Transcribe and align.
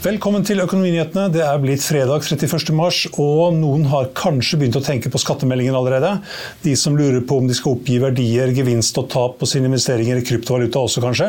Velkommen 0.00 0.40
til 0.48 0.62
Økonominyhetene. 0.62 1.26
Det 1.28 1.42
er 1.44 1.58
blitt 1.60 1.82
fredag 1.84 2.22
31. 2.24 2.70
mars, 2.72 3.02
og 3.20 3.52
noen 3.52 3.82
har 3.90 4.06
kanskje 4.16 4.56
begynt 4.56 4.78
å 4.78 4.80
tenke 4.80 5.10
på 5.12 5.20
skattemeldingen 5.20 5.76
allerede. 5.76 6.14
De 6.62 6.72
som 6.72 6.96
lurer 6.96 7.20
på 7.20 7.36
om 7.36 7.44
de 7.50 7.52
skal 7.58 7.74
oppgi 7.74 7.98
verdier, 8.00 8.48
gevinst 8.56 8.96
og 8.96 9.10
tap 9.12 9.36
på 9.36 9.50
sine 9.50 9.68
investeringer 9.68 10.16
i 10.16 10.24
kryptovaluta 10.24 10.80
også, 10.86 11.02
kanskje. 11.04 11.28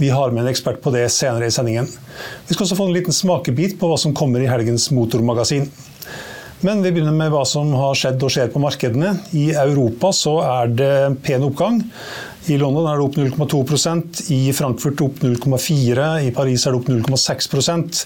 Vi 0.00 0.08
har 0.16 0.32
med 0.32 0.46
en 0.46 0.48
ekspert 0.48 0.80
på 0.80 0.94
det 0.96 1.04
senere 1.12 1.50
i 1.50 1.52
sendingen. 1.52 1.92
Vi 2.48 2.56
skal 2.56 2.64
også 2.64 2.80
få 2.80 2.88
en 2.88 2.96
liten 2.96 3.12
smakebit 3.12 3.76
på 3.76 3.92
hva 3.92 4.00
som 4.00 4.16
kommer 4.16 4.40
i 4.40 4.48
helgens 4.48 4.88
motormagasin. 4.96 5.68
Men 6.64 6.80
vi 6.80 6.94
begynner 6.96 7.16
med 7.16 7.32
hva 7.32 7.44
som 7.48 7.68
har 7.76 8.00
skjedd 8.00 8.24
og 8.24 8.32
skjer 8.32 8.48
på 8.52 8.64
markedene. 8.64 9.14
I 9.36 9.50
Europa 9.60 10.14
så 10.16 10.38
er 10.44 10.72
det 10.72 10.92
pen 11.24 11.44
oppgang. 11.44 11.84
I 12.50 12.58
London 12.58 12.86
er 12.90 12.98
det 12.98 13.04
opp 13.06 13.16
0,2% 13.18 14.20
i 14.34 14.40
Frankfurt 14.56 15.02
opp 15.04 15.20
0,4 15.22 16.06
i 16.26 16.30
Paris 16.34 16.66
er 16.66 16.74
det 16.74 16.80
opp 16.80 16.88
0,6% 16.90 18.00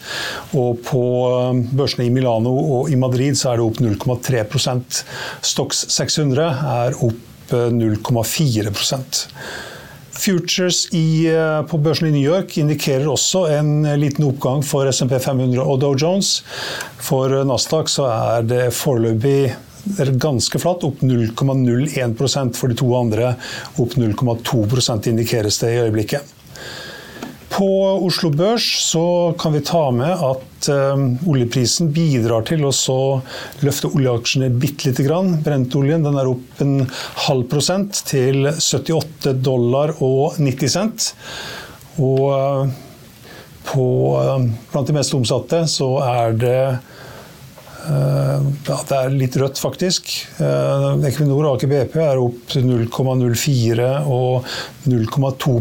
og 0.60 0.82
på 0.84 1.04
um, 1.32 1.62
børsene 1.72 2.08
i 2.08 2.12
Milano 2.12 2.52
og 2.78 2.90
i 2.92 2.98
Madrid 3.00 3.38
så 3.40 3.52
er 3.52 3.60
det 3.60 3.68
opp 3.68 3.80
0,3% 3.80 5.00
Stox 5.44 5.86
600 5.94 6.50
er 6.74 6.98
opp 7.06 7.54
0,4 7.54 8.68
uh, 8.68 9.34
Futures 10.14 10.84
i, 10.94 11.26
uh, 11.32 11.64
på 11.68 11.80
børsen 11.82 12.10
i 12.10 12.14
New 12.14 12.24
York 12.24 12.58
indikerer 12.60 13.08
også 13.10 13.46
en 13.56 13.86
liten 14.00 14.28
oppgang 14.28 14.64
for 14.64 14.88
SMP 14.92 15.16
500 15.18 15.60
og 15.60 15.80
Dow 15.82 15.96
Jones. 15.98 16.38
For 17.02 17.32
Nasdaq 17.44 17.90
så 17.92 18.06
er 18.12 18.46
det 18.48 18.62
foreløpig 18.76 19.54
ganske 20.20 20.58
flatt, 20.58 20.84
opp 20.84 21.00
0,01% 21.00 22.56
for 22.56 22.68
de 22.68 22.78
to 22.78 22.94
andre. 22.96 23.34
Opp 23.76 23.96
0,2% 23.96 25.08
indikeres 25.08 25.58
det 25.58 25.74
i 25.74 25.82
øyeblikket. 25.84 26.34
På 27.54 27.68
Oslo 28.02 28.32
Børs 28.34 28.64
så 28.90 29.34
kan 29.38 29.52
vi 29.54 29.60
ta 29.62 29.90
med 29.94 30.10
at 30.10 30.68
um, 30.74 31.04
oljeprisen 31.30 31.92
bidrar 31.94 32.42
til 32.48 32.64
å 32.66 32.72
løfte 33.62 33.92
oljeaksjene 33.94 34.48
bitte 34.50 34.88
lite 34.88 35.04
grann. 35.06 35.36
Brentoljen 35.44 36.02
den 36.02 36.18
er 36.18 36.32
opp 36.32 36.64
en 36.64 36.88
halv 37.28 37.46
prosent 37.52 38.00
til 38.08 38.48
78 38.50 39.36
dollar 39.38 39.94
og 40.02 40.40
90 40.42 40.72
cent. 40.74 41.12
Og 42.02 42.26
uh, 42.34 42.74
på, 43.70 43.86
uh, 44.18 44.50
blant 44.72 44.90
de 44.90 44.98
mest 44.98 45.14
omsatte 45.14 45.62
så 45.70 45.92
er 46.08 46.34
det 46.34 46.58
Eh, 46.64 47.13
ja, 47.88 48.76
det 48.88 48.98
er 48.98 49.14
litt 49.14 49.36
rødt, 49.40 49.60
faktisk. 49.60 50.10
Eh, 50.40 50.86
Equinor 51.10 51.48
og 51.48 51.56
Aker 51.56 51.70
BP 51.70 51.98
er 52.04 52.20
opp 52.22 52.56
0,04 52.56 53.90
og 54.08 54.46
0,2 54.88 55.56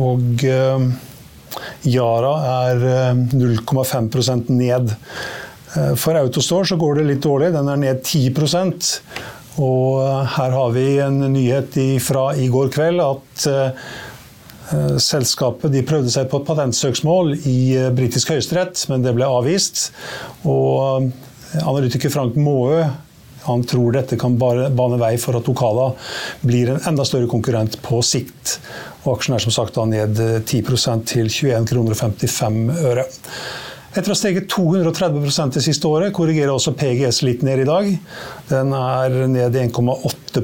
Og 0.00 0.44
eh, 0.48 0.86
Yara 1.92 2.34
er 2.68 2.86
0,5% 3.32 4.52
ned. 4.56 4.94
For 5.72 6.16
Autostore 6.20 6.68
så 6.68 6.76
går 6.76 6.98
det 7.00 7.08
litt 7.08 7.24
dårlig. 7.24 7.52
Den 7.54 7.68
er 7.72 7.78
ned 7.80 8.02
10% 8.04 8.90
Og 9.64 10.00
her 10.34 10.56
har 10.56 10.72
vi 10.74 10.86
en 11.00 11.20
nyhet 11.32 11.78
fra 12.04 12.26
i 12.36 12.48
går 12.52 12.68
kveld 12.74 13.00
at 13.04 13.46
Eh, 13.48 13.70
selskapet 15.02 15.72
de 15.72 15.84
prøvde 15.86 16.12
seg 16.12 16.28
på 16.30 16.40
et 16.40 16.48
patentsøksmål 16.48 17.34
i 17.48 17.58
eh, 17.78 17.92
britisk 17.94 18.32
høyesterett, 18.32 18.84
men 18.92 19.04
det 19.04 19.14
ble 19.16 19.28
avvist. 19.28 19.90
Og 20.48 21.08
eh, 21.08 21.62
analytiker 21.62 22.12
Frank 22.12 22.38
Maaø 22.40 22.84
tror 23.42 23.96
dette 23.96 24.14
kan 24.20 24.36
bane 24.38 24.98
vei 25.00 25.16
for 25.18 25.34
at 25.34 25.48
Okala 25.50 25.88
blir 26.46 26.70
en 26.70 26.84
enda 26.92 27.02
større 27.04 27.26
konkurrent 27.30 27.80
på 27.82 27.98
sikt. 28.06 28.60
Og 29.02 29.16
aksjen 29.16 29.34
er 29.34 29.42
som 29.42 29.54
sagt 29.54 29.74
da 29.74 29.86
ned 29.88 30.20
10% 30.46 31.08
til 31.10 31.26
21 31.26 31.66
kroner 31.72 31.98
55 31.98 32.60
øre. 32.92 33.06
Etter 33.92 34.08
å 34.08 34.14
ha 34.14 34.16
steget 34.16 34.46
230% 34.48 35.58
det 35.58 35.64
siste 35.66 35.90
året, 35.90 36.14
korrigerer 36.16 36.54
også 36.54 36.72
PGS 36.78 37.18
litt 37.26 37.42
ned 37.44 37.60
i 37.60 37.66
dag. 37.68 37.90
Den 38.48 38.72
er 38.78 39.18
ned 39.28 39.58
1,8 39.66 40.40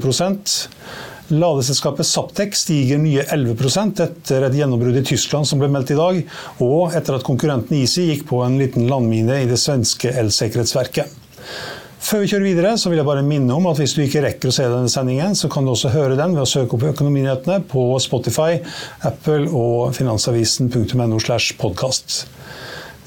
Ladeselskapet 1.29 2.07
Saptek 2.09 2.55
stiger 2.57 2.97
nye 3.01 3.23
11% 3.23 4.01
etter 4.05 4.45
et 4.47 4.55
gjennombrudd 4.57 4.97
i 4.97 5.05
Tyskland 5.05 5.47
som 5.47 5.61
ble 5.61 5.69
meldt 5.71 5.93
i 5.93 5.97
dag, 5.99 6.21
og 6.65 6.95
etter 6.97 7.17
at 7.17 7.25
konkurrenten 7.27 7.77
Easy 7.77 8.07
gikk 8.09 8.25
på 8.31 8.41
en 8.45 8.57
liten 8.61 8.89
landmine 8.89 9.43
i 9.43 9.49
det 9.49 9.59
svenske 9.61 10.13
elsikkerhetsverket. 10.23 11.13
Før 11.99 12.23
vi 12.23 12.29
kjører 12.31 12.47
videre, 12.47 12.71
så 12.79 12.89
vil 12.89 13.01
jeg 13.01 13.07
bare 13.09 13.25
minne 13.27 13.53
om 13.53 13.67
at 13.69 13.77
hvis 13.81 13.93
du 13.93 14.01
ikke 14.05 14.23
rekker 14.23 14.49
å 14.49 14.55
se 14.55 14.65
denne 14.65 14.89
sendingen, 14.89 15.35
så 15.35 15.49
kan 15.51 15.67
du 15.67 15.73
også 15.73 15.91
høre 15.93 16.17
den 16.17 16.33
ved 16.33 16.45
å 16.45 16.49
søke 16.49 16.77
opp 16.77 16.87
Økonominyhetene 16.93 17.59
på 17.69 17.83
Spotify, 18.01 18.61
Apple 19.05 19.51
og 19.51 19.91
finansavisen.no. 19.97 21.19
slash 21.19 21.59
podcast. 21.59 22.23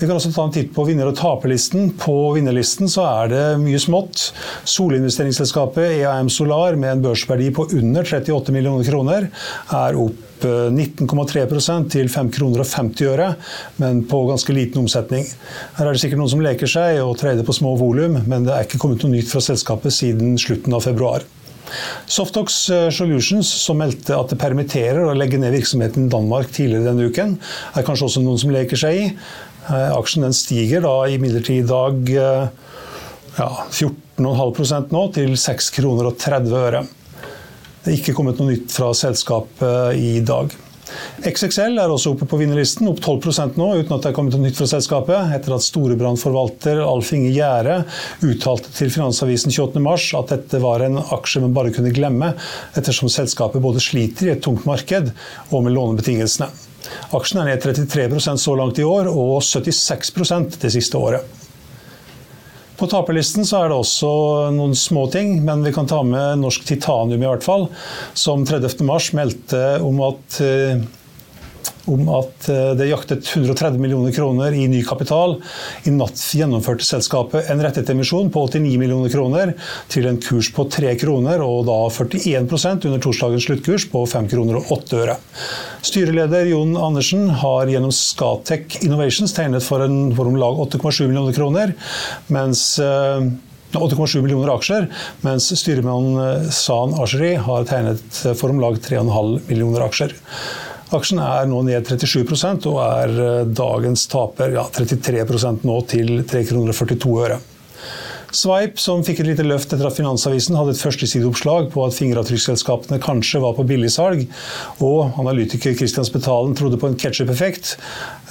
Vi 0.02 0.06
kan 0.08 0.18
også 0.18 0.32
ta 0.34 0.42
en 0.42 0.50
titt 0.50 0.72
på 0.74 0.82
vinner- 0.82 1.06
og 1.06 1.14
taperlisten. 1.14 1.92
På 1.94 2.32
vinnerlisten 2.34 2.88
så 2.90 3.04
er 3.06 3.28
det 3.30 3.42
mye 3.62 3.78
smått. 3.78 4.32
Solinvesteringsselskapet 4.66 6.00
EAM 6.00 6.26
Solar 6.26 6.74
med 6.74 6.90
en 6.90 7.04
børsverdi 7.04 7.52
på 7.54 7.68
under 7.78 8.02
38 8.02 8.50
millioner 8.50 8.88
kroner 8.88 9.28
er 9.78 9.98
opp 10.02 10.42
19,3 10.42 11.44
eh, 11.44 11.84
til 11.94 12.10
5 12.10 12.32
kroner 12.34 12.64
og 12.64 12.66
50 12.66 13.12
øre, 13.12 13.28
men 13.78 14.00
på 14.10 14.24
ganske 14.26 14.56
liten 14.56 14.82
omsetning. 14.82 15.28
Her 15.76 15.86
er 15.86 15.94
det 15.94 16.02
sikkert 16.02 16.18
noen 16.18 16.32
som 16.34 16.42
leker 16.42 16.72
seg 16.74 16.98
og 17.04 17.14
trader 17.22 17.46
på 17.46 17.54
små 17.54 17.76
volum, 17.78 18.18
men 18.26 18.48
det 18.48 18.56
er 18.56 18.66
ikke 18.66 18.82
kommet 18.82 19.06
noe 19.06 19.14
nytt 19.14 19.30
fra 19.30 19.44
selskapet 19.44 19.94
siden 19.94 20.34
slutten 20.34 20.74
av 20.74 20.82
februar. 20.82 21.22
Softox 22.10 22.58
eh, 22.70 22.88
Solutions, 22.90 23.48
som 23.62 23.78
meldte 23.80 24.16
at 24.18 24.32
det 24.32 24.40
permitterer 24.40 25.04
og 25.06 25.16
legger 25.16 25.40
ned 25.40 25.54
virksomheten 25.54 26.08
i 26.08 26.12
Danmark 26.12 26.50
tidligere 26.52 26.90
denne 26.90 27.08
uken, 27.08 27.38
er 27.76 27.86
kanskje 27.86 28.10
også 28.10 28.24
noen 28.24 28.40
som 28.42 28.52
leker 28.52 28.82
seg 28.82 28.98
i. 28.98 29.08
Eh, 29.70 29.92
aksjen 29.94 30.26
den 30.26 30.34
stiger 30.34 30.82
da 30.82 30.96
imidlertid 31.12 31.62
i 31.62 31.68
dag 31.68 32.10
eh, 32.10 32.48
ja, 33.38 33.48
14,5% 33.70 34.90
nå, 34.94 35.06
til 35.14 35.36
6 35.38 35.70
kroner 35.76 36.10
og 36.10 36.18
30 36.18 36.58
øre. 36.58 36.82
Det 37.82 37.90
er 37.90 37.98
ikke 37.98 38.14
kommet 38.16 38.38
noe 38.38 38.52
nytt 38.52 38.74
fra 38.74 38.92
selskapet 38.94 39.98
i 39.98 40.18
dag. 40.26 40.52
XXL 41.22 41.78
er 41.80 41.92
også 41.92 42.12
oppe 42.12 42.26
på 42.28 42.38
vinnerlisten, 42.40 42.88
opp 42.90 43.00
12% 43.02 43.56
nå, 43.56 43.68
uten 43.80 43.94
at 43.94 44.04
det 44.04 44.10
er 44.10 44.16
kommet 44.16 44.34
noe 44.36 44.44
nytt 44.44 44.58
fra 44.58 44.68
selskapet, 44.70 45.32
etter 45.36 45.54
at 45.56 45.64
Storebrand-forvalter 45.64 46.82
Alf 46.84 47.12
Inge 47.16 47.30
Gjære 47.32 47.78
uttalte 48.28 48.74
til 48.76 48.90
Finansavisen 48.92 49.54
28.3 49.54 50.18
at 50.18 50.34
dette 50.34 50.60
var 50.62 50.84
en 50.84 51.00
aksje 51.02 51.42
man 51.44 51.56
bare 51.56 51.72
kunne 51.74 51.94
glemme, 51.94 52.34
ettersom 52.78 53.10
selskapet 53.12 53.62
både 53.64 53.82
sliter 53.82 54.28
i 54.28 54.34
et 54.36 54.44
tungt 54.44 54.66
marked 54.68 55.14
og 55.50 55.64
med 55.64 55.76
lånebetingelsene. 55.78 56.50
Aksjen 57.14 57.42
er 57.42 57.52
ned 57.52 57.64
33% 57.64 58.40
så 58.40 58.56
langt 58.58 58.80
i 58.80 58.86
år, 58.86 59.10
og 59.10 59.40
76% 59.44 60.58
det 60.62 60.72
siste 60.74 60.98
året. 60.98 61.38
På 62.78 62.88
taperlisten 62.90 63.44
er 63.44 63.68
det 63.70 63.76
også 63.78 64.08
noen 64.56 64.72
små 64.74 65.04
ting, 65.12 65.36
men 65.46 65.62
vi 65.62 65.70
kan 65.74 65.86
ta 65.86 66.00
med 66.02 66.40
Norsk 66.40 66.64
Titanium 66.66 67.22
i 67.22 67.28
hvert 67.28 67.44
fall, 67.46 67.68
som 68.18 68.42
30.3 68.48 69.12
meldte 69.14 69.60
om 69.86 70.00
at 70.08 70.40
eh, 70.42 70.82
om 71.90 72.08
at 72.14 72.48
eh, 72.50 72.72
det 72.78 72.88
jaktet 72.90 73.26
130 73.36 73.80
millioner 73.82 74.12
kroner 74.14 74.54
i 74.54 74.68
ny 74.70 74.82
kapital. 74.86 75.36
I 75.88 75.94
natt 75.94 76.20
gjennomførte 76.36 76.86
selskapet 76.86 77.50
en 77.50 77.62
rettet 77.64 77.90
emisjon 77.92 78.30
på 78.32 78.44
89 78.48 78.78
millioner 78.80 79.12
kroner 79.12 79.54
til 79.92 80.06
en 80.10 80.20
kurs 80.22 80.52
på 80.54 80.66
3 80.70 80.94
kroner, 81.02 81.42
og 81.42 81.66
da 81.68 81.78
41% 81.90 82.88
under 82.88 83.02
torsdagens 83.02 83.48
sluttkurs 83.48 83.88
på 83.90 84.04
5 84.14 84.30
kroner 84.32 84.60
og 84.60 84.74
8 84.78 85.02
øre. 85.02 85.18
Styreleder 85.82 86.50
Jon 86.52 86.76
Andersen 86.78 87.28
har 87.42 87.70
gjennom 87.70 87.94
Scatec 87.94 88.82
Innovations 88.86 89.34
tegnet 89.34 89.66
for, 89.66 89.82
en, 89.84 90.12
for 90.16 90.30
om 90.30 90.38
lag 90.38 90.60
8,7 90.68 91.08
millioner 91.08 91.34
kroner, 91.36 91.74
mens 92.32 92.78
8,7 92.78 94.20
millioner 94.20 94.52
aksjer, 94.52 94.86
mens 95.24 95.48
styremann 95.58 96.50
San 96.52 96.92
Asheri 97.00 97.34
har 97.40 97.64
tegnet 97.68 98.20
for 98.36 98.52
om 98.52 98.60
lag 98.62 98.76
3,5 98.84 99.48
millioner 99.48 99.88
aksjer. 99.88 100.12
Aksjen 100.92 101.22
er 101.24 101.46
nå 101.48 101.62
ned 101.64 101.88
37 101.88 102.68
og 102.68 102.82
er 102.84 103.14
eh, 103.16 103.46
dagens 103.48 104.04
taper 104.12 104.52
ja, 104.58 104.66
33% 104.68 105.64
nå 105.68 105.78
til 105.88 106.20
3,42 106.28 106.98
kroner. 107.00 107.40
Sveip, 108.32 108.78
som 108.80 109.02
fikk 109.04 109.18
et 109.20 109.26
lite 109.28 109.44
løft 109.44 109.74
etter 109.74 109.84
at 109.84 109.96
Finansavisen 109.96 110.56
hadde 110.56 110.72
et 110.72 110.80
førstesideoppslag 110.80 111.66
på 111.74 111.82
at 111.84 111.96
fingeravtrykksselskapene 111.98 112.96
kanskje 113.04 113.42
var 113.44 113.52
på 113.58 113.66
billigsalg, 113.68 114.22
og 114.80 115.18
analytiker 115.20 115.76
Christian 115.76 116.08
Spetalen 116.08 116.56
trodde 116.56 116.80
på 116.80 116.88
en 116.88 116.96
ketsjup-effekt. 116.96 117.74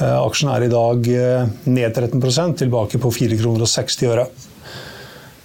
Eh, 0.01 0.17
aksjen 0.17 0.49
er 0.53 0.65
i 0.65 0.71
dag 0.73 1.11
eh, 1.13 1.51
ned 1.69 2.01
13% 2.01 2.63
tilbake 2.63 3.01
på 3.01 3.13
4,60 3.13 3.43
kroner. 3.43 4.49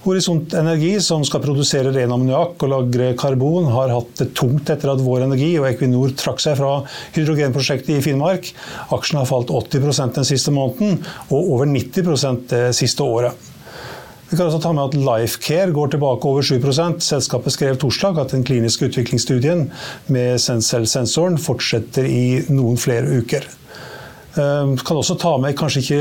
Horisont 0.06 0.54
Energi, 0.54 0.92
som 1.02 1.24
skal 1.26 1.42
produsere 1.42 1.90
ren 1.90 2.12
ammoniakk 2.14 2.62
og 2.62 2.70
lagre 2.70 3.08
karbon, 3.18 3.66
har 3.74 3.90
hatt 3.90 4.12
det 4.20 4.28
tungt 4.38 4.70
etter 4.70 4.92
at 4.92 5.02
Vår 5.02 5.24
Energi 5.24 5.48
og 5.58 5.66
Equinor 5.66 6.14
trakk 6.14 6.38
seg 6.44 6.54
fra 6.60 6.76
hydrogenprosjektet 7.16 7.96
i 7.96 8.04
Finnmark. 8.04 8.52
Aksjen 8.94 9.18
har 9.18 9.26
falt 9.26 9.50
80% 9.50 10.20
den 10.20 10.28
siste 10.28 10.54
måneden, 10.54 11.00
og 11.26 11.50
over 11.56 11.66
90% 11.72 12.46
det 12.54 12.62
siste 12.78 13.02
året. 13.02 13.34
Vi 14.30 14.34
kan 14.34 14.46
også 14.46 14.62
ta 14.62 14.72
med 14.74 14.88
at 14.88 14.96
Lifecare 14.98 15.74
går 15.74 15.92
tilbake 15.92 16.26
over 16.26 16.42
7% 16.42 17.02
Selskapet 17.06 17.54
skrev 17.54 17.76
torsdag 17.78 18.18
at 18.18 18.32
den 18.34 18.46
kliniske 18.46 18.88
utviklingsstudien 18.88 19.68
med 20.10 20.42
Sensel-sensoren 20.42 21.38
fortsetter 21.38 22.06
i 22.06 22.42
noen 22.50 22.78
flere 22.78 23.20
uker. 23.22 23.46
Ehm, 24.36 24.74
kan 24.76 24.98
også 25.00 25.16
ta 25.20 25.32
med, 25.40 25.56
kanskje, 25.56 26.00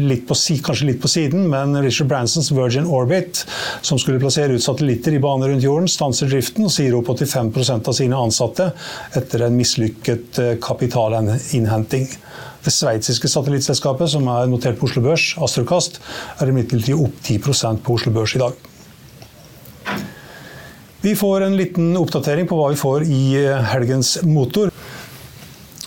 litt 0.00 0.24
på, 0.26 0.34
kanskje 0.66 0.88
litt 0.88 1.00
på 1.02 1.10
siden, 1.10 1.46
men 1.50 1.76
Richard 1.84 2.08
Bransons 2.10 2.50
Virgin 2.50 2.88
Orbit, 2.90 3.44
som 3.86 4.00
skulle 4.00 4.18
plassere 4.22 4.56
ut 4.56 4.64
satellitter 4.64 5.14
i 5.14 5.20
bane 5.22 5.46
rundt 5.46 5.66
jorden, 5.66 5.90
stanser 5.90 6.30
driften 6.30 6.66
og 6.66 6.74
sier 6.74 6.96
opp 6.98 7.12
85% 7.14 7.90
av 7.90 7.96
sine 7.96 8.18
ansatte 8.18 8.70
etter 9.18 9.46
en 9.46 9.58
mislykket 9.58 10.40
eh, 10.42 10.54
kapitalinnhenting. 10.62 12.08
Det 12.64 12.74
sveitsiske 12.74 13.30
satellittselskapet, 13.30 14.10
som 14.10 14.26
er 14.32 14.48
notert 14.50 14.80
på 14.80 14.88
Oslo 14.88 15.04
Børs, 15.04 15.30
Astrokast, 15.38 16.00
er 16.42 16.50
imidlertid 16.50 16.98
opp 16.98 17.22
10% 17.22 17.84
på 17.84 17.94
Oslo 17.94 18.12
Børs 18.16 18.34
i 18.34 18.42
dag. 18.42 18.64
Vi 20.98 21.12
får 21.14 21.46
en 21.46 21.54
liten 21.54 21.92
oppdatering 21.96 22.48
på 22.50 22.58
hva 22.58 22.72
vi 22.72 22.80
får 22.80 23.06
i 23.06 23.22
eh, 23.44 23.70
helgens 23.70 24.16
motor. 24.26 24.74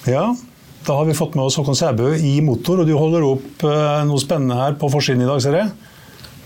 Ja, 0.08 0.30
da 0.86 0.98
har 0.98 1.06
vi 1.06 1.14
fått 1.18 1.36
med 1.38 1.46
oss 1.46 1.58
Håkon 1.60 1.78
Sæbø 1.78 2.16
i 2.18 2.40
Motor, 2.46 2.82
og 2.82 2.90
du 2.90 2.96
holder 2.98 3.26
opp 3.28 3.66
eh, 3.68 4.04
noe 4.10 4.22
spennende 4.22 4.58
her 4.58 4.78
på 4.82 4.90
forsiden 4.90 5.22
i 5.22 5.30
dag, 5.30 5.42
ser 5.44 5.58
jeg. 5.60 5.72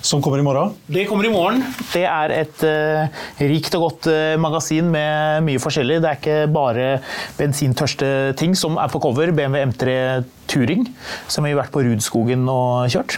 Som 0.06 0.22
kommer 0.22 0.38
i 0.38 0.46
morgen? 0.46 0.76
Det 0.92 1.08
kommer 1.10 1.26
i 1.26 1.32
morgen. 1.34 1.64
Det 1.90 2.04
er 2.06 2.34
et 2.36 2.62
uh, 2.62 3.24
rikt 3.42 3.74
og 3.74 3.88
godt 3.88 4.10
uh, 4.12 4.36
magasin 4.38 4.92
med 4.94 5.42
mye 5.48 5.62
forskjellig. 5.64 5.98
Det 6.04 6.12
er 6.12 6.20
ikke 6.20 6.36
bare 6.54 6.90
bensintørste 7.40 8.10
ting 8.38 8.54
som 8.60 8.78
er 8.78 8.92
på 8.94 9.02
cover. 9.02 9.34
BMW 9.34 9.64
M3 9.72 9.96
Turing, 10.52 10.86
som 11.26 11.48
vi 11.48 11.56
har 11.56 11.64
vært 11.64 11.74
på 11.74 11.82
Rudskogen 11.88 12.46
og 12.52 12.86
kjørt. 12.94 13.18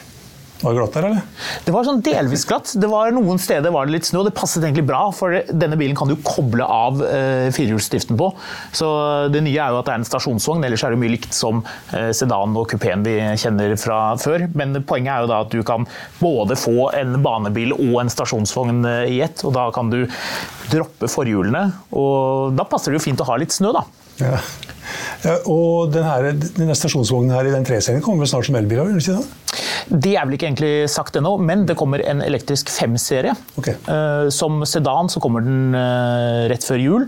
Var 0.57 0.73
det 0.73 0.79
glatt 0.79 0.95
der, 0.95 1.05
eller? 1.05 1.25
Det 1.67 1.73
var 1.73 1.85
sånn 1.85 1.99
delvis 2.01 2.45
glatt. 2.49 2.71
Det 2.81 2.87
var 2.89 3.11
Noen 3.13 3.37
steder 3.41 3.73
var 3.73 3.85
det 3.85 3.93
litt 3.93 4.07
snø, 4.09 4.23
og 4.23 4.29
det 4.29 4.33
passet 4.37 4.63
egentlig 4.63 4.87
bra, 4.89 5.03
for 5.13 5.35
denne 5.53 5.77
bilen 5.77 5.97
kan 5.97 6.09
du 6.09 6.15
koble 6.25 6.65
av 6.65 7.03
eh, 7.05 7.49
firehjulsdriften 7.53 8.17
på. 8.17 8.31
Så 8.75 8.87
det 9.33 9.43
nye 9.45 9.61
er 9.61 9.75
jo 9.75 9.81
at 9.81 9.89
det 9.89 9.93
er 9.93 10.01
en 10.01 10.07
stasjonsvogn, 10.07 10.65
ellers 10.65 10.85
er 10.87 10.95
det 10.95 11.01
mye 11.03 11.13
likt 11.13 11.37
som 11.37 11.61
eh, 11.93 12.09
sedan 12.17 12.57
og 12.57 12.65
kupeen 12.71 13.05
vi 13.05 13.19
kjenner 13.37 13.75
fra 13.77 13.99
før. 14.21 14.47
Men 14.57 14.81
poenget 14.81 15.13
er 15.13 15.25
jo 15.25 15.31
da 15.33 15.43
at 15.45 15.53
du 15.53 15.61
kan 15.67 15.85
både 16.17 16.57
få 16.57 16.89
en 16.97 17.19
banebil 17.25 17.75
og 17.77 18.01
en 18.01 18.13
stasjonsvogn 18.13 18.81
eh, 18.89 19.13
i 19.13 19.21
ett, 19.27 19.45
og 19.45 19.53
da 19.57 19.69
kan 19.75 19.93
du 19.93 20.01
droppe 20.71 21.11
forhjulene. 21.11 21.67
Og 21.93 22.57
da 22.57 22.65
passer 22.65 22.91
det 22.91 23.01
jo 23.01 23.07
fint 23.11 23.21
å 23.21 23.29
ha 23.29 23.37
litt 23.37 23.53
snø, 23.53 23.75
da. 23.77 23.85
Ja. 24.17 24.39
ja 25.21 25.35
og 25.45 25.93
denne, 25.93 26.33
denne 26.57 26.77
stasjonsvognen 26.77 27.37
her 27.37 27.45
i 27.45 27.53
den 27.53 27.67
3-serien 27.67 28.01
kommer 28.01 28.25
vel 28.25 28.33
snart 28.33 28.49
som 28.49 28.57
elbil? 28.57 28.97
Ikke? 28.97 29.21
Det 29.87 30.13
er 30.15 30.25
vel 30.25 30.37
ikke 30.37 30.49
egentlig 30.49 30.71
sagt 30.91 31.17
ennå, 31.19 31.35
men 31.41 31.65
det 31.67 31.77
kommer 31.79 32.01
en 32.05 32.21
elektrisk 32.23 32.69
5-serie. 32.73 33.33
Okay. 33.59 33.75
Uh, 33.87 34.27
som 34.33 34.63
sedan 34.67 35.11
så 35.11 35.21
kommer 35.23 35.45
den 35.45 35.75
uh, 35.75 36.47
rett 36.51 36.65
før 36.65 36.81
jul, 36.81 37.07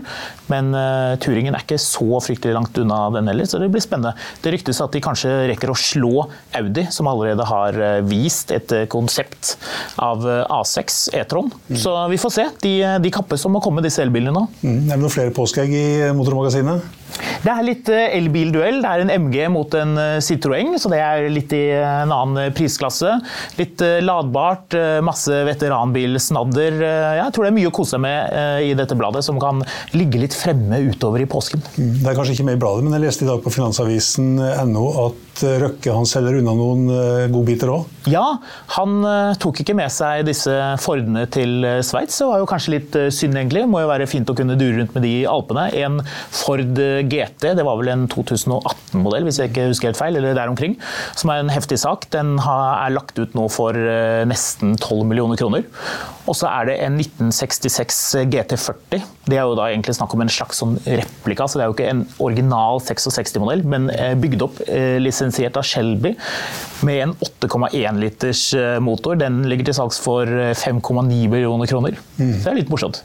men 0.52 0.72
uh, 0.76 1.16
Turingen 1.22 1.56
er 1.56 1.64
ikke 1.64 1.80
så 1.80 2.20
fryktelig 2.24 2.56
langt 2.56 2.78
unna 2.80 3.02
den 3.14 3.30
heller, 3.30 3.48
så 3.48 3.60
det 3.62 3.70
blir 3.72 3.84
spennende. 3.84 4.14
Det 4.44 4.54
ryktes 4.54 4.82
at 4.82 4.94
de 4.94 5.02
kanskje 5.04 5.34
rekker 5.50 5.72
å 5.72 5.78
slå 5.78 6.26
Audi, 6.60 6.86
som 6.92 7.10
allerede 7.10 7.46
har 7.48 7.78
vist 8.06 8.52
et 8.54 8.72
konsept 8.92 9.54
av 10.00 10.24
A6 10.26 11.02
E-tron. 11.16 11.50
Mm. 11.70 11.78
Så 11.80 11.94
vi 12.10 12.18
får 12.20 12.34
se. 12.34 12.46
De, 12.64 12.74
de 13.02 13.12
kappes 13.14 13.46
om 13.48 13.58
å 13.58 13.64
komme, 13.64 13.84
disse 13.84 14.02
elbilene 14.04 14.34
nå. 14.36 14.46
Mm. 14.62 14.80
Er 14.88 14.96
det 14.96 15.02
noen 15.04 15.14
flere 15.14 15.34
påskeegg 15.34 15.74
i 15.76 15.86
Motormagasinet? 16.16 16.99
Det 17.40 17.52
er 17.52 17.66
litt 17.66 17.88
elbilduell. 17.90 18.80
Det 18.82 18.90
er 18.90 19.04
en 19.04 19.14
MG 19.26 19.38
mot 19.52 19.74
en 19.78 19.96
Citroën, 20.22 20.76
så 20.80 20.92
det 20.92 21.00
er 21.02 21.28
litt 21.32 21.52
i 21.56 21.64
en 21.76 22.12
annen 22.12 22.54
prisklasse. 22.56 23.16
Litt 23.60 23.80
eh, 23.84 23.98
ladbart, 24.04 24.74
eh, 24.74 25.00
masse 25.04 25.42
veteranbilsnadder. 25.46 26.78
Eh, 26.86 27.16
jeg 27.20 27.34
tror 27.34 27.46
det 27.46 27.52
er 27.52 27.56
mye 27.58 27.70
å 27.70 27.74
kose 27.74 27.96
seg 27.96 28.02
med 28.04 28.36
i 28.62 28.74
dette 28.78 28.94
bladet, 28.98 29.24
som 29.26 29.40
kan 29.42 29.62
ligge 29.96 30.20
litt 30.22 30.36
fremme 30.36 30.78
utover 30.90 31.24
i 31.24 31.28
påsken. 31.30 31.62
Mm, 31.74 31.96
det 32.02 32.12
er 32.12 32.18
kanskje 32.18 32.36
ikke 32.36 32.46
med 32.46 32.58
i 32.58 32.62
bladet, 32.62 32.86
men 32.86 32.94
jeg 32.96 33.04
leste 33.06 33.26
i 33.26 33.30
dag 33.30 33.42
på 33.42 33.52
finansavisen.no 33.54 34.86
at 35.06 35.26
Røkke 35.40 35.94
han 35.94 36.04
selger 36.04 36.36
unna 36.36 36.52
noen 36.52 36.82
godbiter 37.32 37.70
òg? 37.72 37.86
Ja, 38.12 38.24
han 38.74 38.98
tok 39.40 39.62
ikke 39.62 39.72
med 39.78 39.88
seg 39.94 40.26
disse 40.28 40.52
Fordene 40.82 41.22
til 41.32 41.64
Sveits. 41.86 42.18
Det 42.20 42.28
var 42.28 42.42
jo 42.42 42.48
kanskje 42.50 42.74
litt 42.74 42.98
synd, 43.16 43.38
egentlig. 43.38 43.62
Det 43.64 43.70
må 43.72 43.80
jo 43.80 43.88
være 43.88 44.08
fint 44.10 44.28
å 44.28 44.36
kunne 44.36 44.58
dure 44.60 44.82
rundt 44.82 44.92
med 44.98 45.06
de 45.06 45.14
i 45.22 45.24
Alpene. 45.30 45.70
En 45.80 46.02
Ford 46.42 46.82
GT, 47.06 47.52
det 47.56 47.64
var 47.66 47.78
vel 47.80 47.90
en 47.92 48.06
2018-modell, 48.10 49.26
hvis 49.26 49.40
jeg 49.40 49.52
ikke 49.52 49.68
husker 49.70 49.90
helt 49.90 50.00
feil, 50.00 50.18
eller 50.18 50.36
der 50.36 50.50
omkring, 50.50 50.76
som 51.18 51.32
er 51.32 51.42
en 51.42 51.52
heftig 51.52 51.80
sak. 51.82 52.06
Den 52.14 52.36
er 52.38 52.94
lagt 52.94 53.18
ut 53.20 53.36
nå 53.38 53.46
for 53.52 53.76
eh, 53.76 54.22
nesten 54.28 54.76
12 54.76 55.04
millioner 55.08 55.40
kroner. 55.40 55.66
Og 56.30 56.36
så 56.38 56.50
er 56.50 56.70
det 56.70 56.76
en 56.84 56.98
1966 57.00 58.00
GT40. 58.30 59.04
Det 59.26 59.38
er 59.38 59.46
jo 59.48 59.56
da 59.58 59.68
egentlig 59.70 59.96
snakk 59.98 60.14
om 60.14 60.24
en 60.24 60.32
slags 60.32 60.60
sånn 60.62 60.76
replika, 60.86 61.48
så 61.48 61.58
det 61.58 61.64
er 61.64 61.70
jo 61.70 61.76
ikke 61.78 61.90
en 61.90 62.04
original 62.22 62.82
66-modell, 62.86 63.64
men 63.70 63.90
eh, 63.94 64.14
bygd 64.20 64.46
opp, 64.46 64.62
eh, 64.68 64.98
lisensiert 65.02 65.58
av 65.60 65.66
Shelby 65.66 66.14
med 66.86 67.04
en 67.06 67.14
8,1 67.26 68.00
liters 68.00 68.44
motor. 68.82 69.18
Den 69.20 69.42
ligger 69.50 69.70
til 69.70 69.80
salgs 69.82 70.00
for 70.02 70.28
5,9 70.28 71.06
millioner 71.28 71.68
kroner. 71.70 71.98
Mm. 72.18 72.36
Det 72.40 72.50
er 72.50 72.60
litt 72.62 72.72
morsomt. 72.72 73.02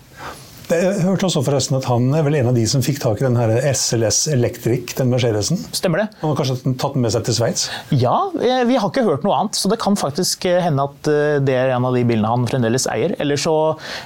Jeg 0.65 1.01
hørte 1.03 1.27
også 1.27 1.43
forresten 1.45 1.75
at 1.77 1.85
Han 1.91 2.07
er 2.17 2.23
vel 2.25 2.39
en 2.39 2.47
av 2.49 2.55
de 2.57 2.63
som 2.69 2.81
fikk 2.81 2.97
tak 3.03 3.19
i 3.21 3.25
den 3.27 3.35
her 3.37 3.51
SLS 3.69 4.23
Electric, 4.33 4.95
den 4.97 5.11
Mercedesen? 5.11 5.59
Stemmer 5.75 6.01
det. 6.01 6.07
Han 6.23 6.31
har 6.31 6.39
kanskje 6.39 6.73
tatt 6.81 6.95
den 6.95 7.05
med 7.05 7.13
seg 7.13 7.27
til 7.27 7.37
Sveits? 7.37 7.67
Ja, 7.93 8.15
eh, 8.41 8.63
vi 8.65 8.79
har 8.81 8.89
ikke 8.89 9.05
hørt 9.05 9.27
noe 9.27 9.35
annet. 9.37 9.59
Så 9.59 9.69
det 9.69 9.77
kan 9.83 9.97
faktisk 9.99 10.47
eh, 10.49 10.57
hende 10.65 10.87
at 10.89 11.09
eh, 11.11 11.37
det 11.45 11.53
er 11.59 11.75
en 11.75 11.85
av 11.85 11.93
de 11.93 12.01
bilene 12.07 12.31
han 12.31 12.47
fremdeles 12.49 12.87
eier. 12.89 13.13
Eller 13.21 13.37
så 13.41 13.53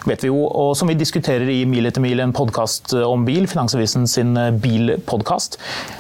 vet 0.10 0.26
vi 0.26 0.34
jo, 0.34 0.42
og 0.50 0.74
som 0.76 0.92
vi 0.92 0.98
diskuterer 1.00 1.48
i 1.54 1.62
Mil 1.70 1.88
etter 1.88 2.04
mil, 2.04 2.20
en 2.20 2.36
podkast 2.36 2.92
om 2.98 3.24
bil, 3.28 3.48
Finansavisen 3.50 4.08
sin 4.10 4.36
bilpodkast, 4.60 5.60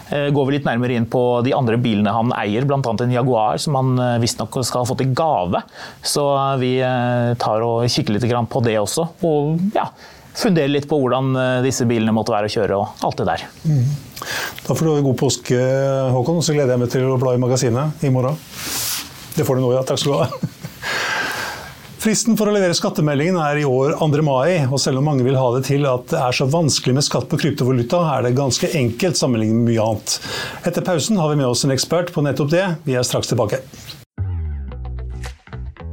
går 0.10 0.48
vi 0.48 0.56
litt 0.56 0.66
nærmere 0.66 0.96
inn 0.98 1.06
på 1.10 1.22
de 1.46 1.54
andre 1.54 1.78
bilene 1.80 2.12
han 2.14 2.34
eier, 2.36 2.66
bl.a. 2.68 2.80
en 2.82 3.14
Jaguar 3.14 3.60
som 3.62 3.78
han 3.78 4.22
visstnok 4.22 4.58
skal 4.66 4.84
ha 4.84 4.90
fått 4.90 5.04
i 5.06 5.10
gave. 5.16 5.62
Så 6.02 6.26
vi 6.62 6.76
tar 7.40 7.66
og 7.66 7.86
kikker 7.92 8.18
litt 8.18 8.26
på 8.50 8.64
det 8.66 8.80
også. 8.82 9.06
Og 9.30 9.76
ja, 9.78 9.86
fundere 10.40 10.72
litt 10.72 10.88
på 10.90 11.00
hvordan 11.02 11.34
eh, 11.36 11.56
disse 11.66 11.88
bilene 11.90 12.14
måtte 12.16 12.34
være 12.36 12.50
å 12.50 12.54
kjøre 12.54 12.80
og 12.80 13.04
alt 13.08 13.22
det 13.22 13.28
der. 13.30 13.46
Mm. 13.64 13.84
Da 14.66 14.76
får 14.76 14.86
du 14.86 14.92
ha 14.92 15.02
god 15.04 15.20
påske, 15.20 15.60
Håkon, 16.16 16.40
og 16.42 16.46
så 16.46 16.56
gleder 16.56 16.76
jeg 16.76 16.84
meg 16.84 16.94
til 16.94 17.08
å 17.10 17.20
bla 17.22 17.36
i 17.36 17.42
magasinet 17.42 18.06
i 18.06 18.14
morgen. 18.14 18.40
Det 19.36 19.46
får 19.48 19.60
du 19.60 19.64
nå, 19.64 19.74
ja. 19.76 19.84
Takk 19.88 20.02
skal 20.02 20.16
du 20.16 20.20
ha. 20.24 20.30
Fristen 22.00 22.38
for 22.40 22.48
å 22.48 22.54
levere 22.56 22.76
skattemeldingen 22.78 23.36
er 23.44 23.60
i 23.60 23.66
år 23.68 23.98
2. 24.00 24.24
mai, 24.24 24.64
og 24.70 24.80
selv 24.80 25.02
om 25.02 25.10
mange 25.10 25.26
vil 25.28 25.36
ha 25.36 25.50
det 25.58 25.66
til 25.68 25.84
at 25.90 26.08
det 26.14 26.22
er 26.24 26.38
så 26.38 26.48
vanskelig 26.48 26.96
med 26.96 27.04
skatt 27.04 27.28
på 27.28 27.40
kryptovaluta, 27.42 28.00
er 28.16 28.24
det 28.24 28.38
ganske 28.40 28.72
enkelt 28.80 29.20
sammenlignet 29.20 29.60
med 29.60 29.74
mye 29.74 29.88
annet. 29.90 30.20
Etter 30.64 30.86
pausen 30.88 31.20
har 31.20 31.34
vi 31.34 31.42
med 31.42 31.50
oss 31.52 31.68
en 31.68 31.76
ekspert 31.76 32.16
på 32.16 32.24
nettopp 32.24 32.56
det. 32.56 32.68
Vi 32.88 32.96
er 32.96 33.08
straks 33.08 33.34
tilbake. 33.34 33.60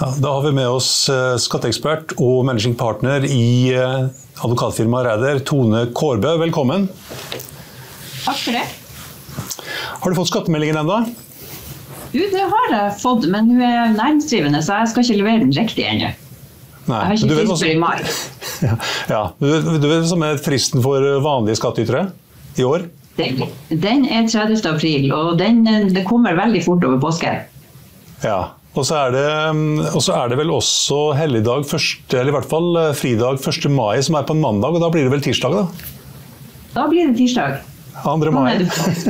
Ja, 0.00 0.14
da 0.18 0.28
har 0.32 0.42
vi 0.42 0.52
med 0.52 0.68
oss 0.68 1.08
eh, 1.08 1.36
skatteekspert 1.38 2.16
og 2.18 2.40
managing 2.48 2.72
partner 2.78 3.22
i 3.30 3.70
eh, 3.70 4.08
advokatfirmaet 4.42 5.06
Ræder, 5.06 5.38
Tone 5.46 5.84
Kårbø. 5.94 6.32
Velkommen. 6.40 6.88
Takk 8.24 8.40
for 8.40 8.56
det. 8.56 8.64
Har 10.02 10.10
du 10.10 10.18
fått 10.18 10.32
skattemeldingen 10.32 10.80
ennå? 10.82 10.96
Jo, 12.14 12.26
det 12.32 12.42
har 12.42 12.74
jeg 12.74 12.96
fått, 13.04 13.28
men 13.30 13.52
hun 13.52 13.62
er 13.62 13.94
næringsdrivende, 13.94 14.64
så 14.66 14.80
jeg 14.82 14.90
skal 14.90 15.06
ikke 15.06 15.20
levere 15.20 15.44
den 15.44 15.54
riktig 15.54 15.86
ennå. 15.86 16.10
Jeg 16.84 16.94
har 16.94 17.14
ikke 17.14 17.38
frist 17.44 17.68
i 17.70 17.78
mai. 17.78 17.96
Ja, 18.64 18.74
ja. 19.10 19.22
Du, 19.40 19.48
vet, 19.50 19.64
du 19.82 19.86
vet 19.90 19.98
hva 19.98 20.08
som 20.08 20.22
er 20.24 20.38
fristen 20.40 20.82
for 20.82 21.02
vanlige 21.20 21.58
skattytere 21.58 22.04
i 22.56 22.64
år? 22.64 22.86
Den, 23.18 23.42
den 23.68 24.04
er 24.08 24.26
30. 24.30 24.62
april, 24.70 25.08
og 25.12 25.34
den, 25.38 25.62
det 25.94 26.04
kommer 26.06 26.38
veldig 26.38 26.62
fort 26.64 26.86
over 26.86 27.00
påske. 27.02 27.32
Ja, 28.22 28.38
og 28.74 28.82
så, 28.82 28.96
er 29.04 29.12
det, 29.14 29.26
og 29.94 30.02
så 30.02 30.16
er 30.18 30.32
det 30.32 30.38
vel 30.40 30.50
også 30.50 30.98
helligdag, 31.14 31.66
første, 31.70 32.18
eller 32.18 32.32
i 32.32 32.34
hvert 32.34 32.48
fall 32.50 32.80
eh, 32.80 32.90
fridag 32.98 33.38
1. 33.38 33.68
mai, 33.70 34.00
som 34.02 34.18
er 34.18 34.26
på 34.26 34.34
en 34.34 34.42
mandag. 34.42 34.74
Og 34.74 34.82
da 34.82 34.90
blir 34.90 35.06
det 35.06 35.12
vel 35.14 35.22
tirsdag, 35.22 35.54
da? 35.54 35.92
Da 36.74 36.88
blir 36.90 37.06
det 37.06 37.16
tirsdag. 37.20 37.62
2. 38.02 38.32
mai. 38.34 38.58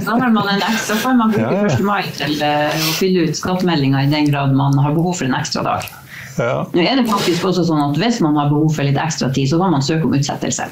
Da 0.05 0.19
har 0.21 0.31
man 0.31 0.49
en 0.53 0.63
ekstra, 0.63 0.97
får 1.01 1.15
man 1.17 1.33
bruke 1.33 1.49
ja, 1.49 1.65
ja. 1.65 1.79
1. 1.79 1.85
mai 1.87 2.03
til 2.15 2.37
eh, 2.45 2.77
å 2.77 2.93
fylle 2.99 3.25
ut 3.25 3.39
skattemeldinga 3.39 4.05
i 4.05 4.11
den 4.13 4.29
grad 4.29 4.53
man 4.55 4.77
har 4.85 4.93
behov 4.97 5.17
for 5.19 5.29
en 5.29 5.37
ekstra 5.39 5.65
dag. 5.65 5.89
Ja. 6.37 6.65
Nå 6.75 6.83
er 6.83 6.99
det 6.99 7.07
faktisk 7.07 7.45
også 7.47 7.63
sånn 7.69 7.79
at 7.79 7.99
Hvis 8.01 8.17
man 8.25 8.35
har 8.35 8.49
behov 8.51 8.73
for 8.75 8.83
litt 8.83 8.99
ekstra 8.99 9.29
tid, 9.33 9.49
så 9.51 9.61
kan 9.61 9.73
man 9.73 9.85
søke 9.87 10.09
om 10.09 10.17
utsettelse. 10.19 10.67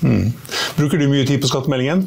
Mm. 0.00 0.30
Bruker 0.78 1.00
du 1.00 1.08
mye 1.10 1.26
tid 1.28 1.42
på 1.42 1.50
skattemeldingen? 1.50 2.06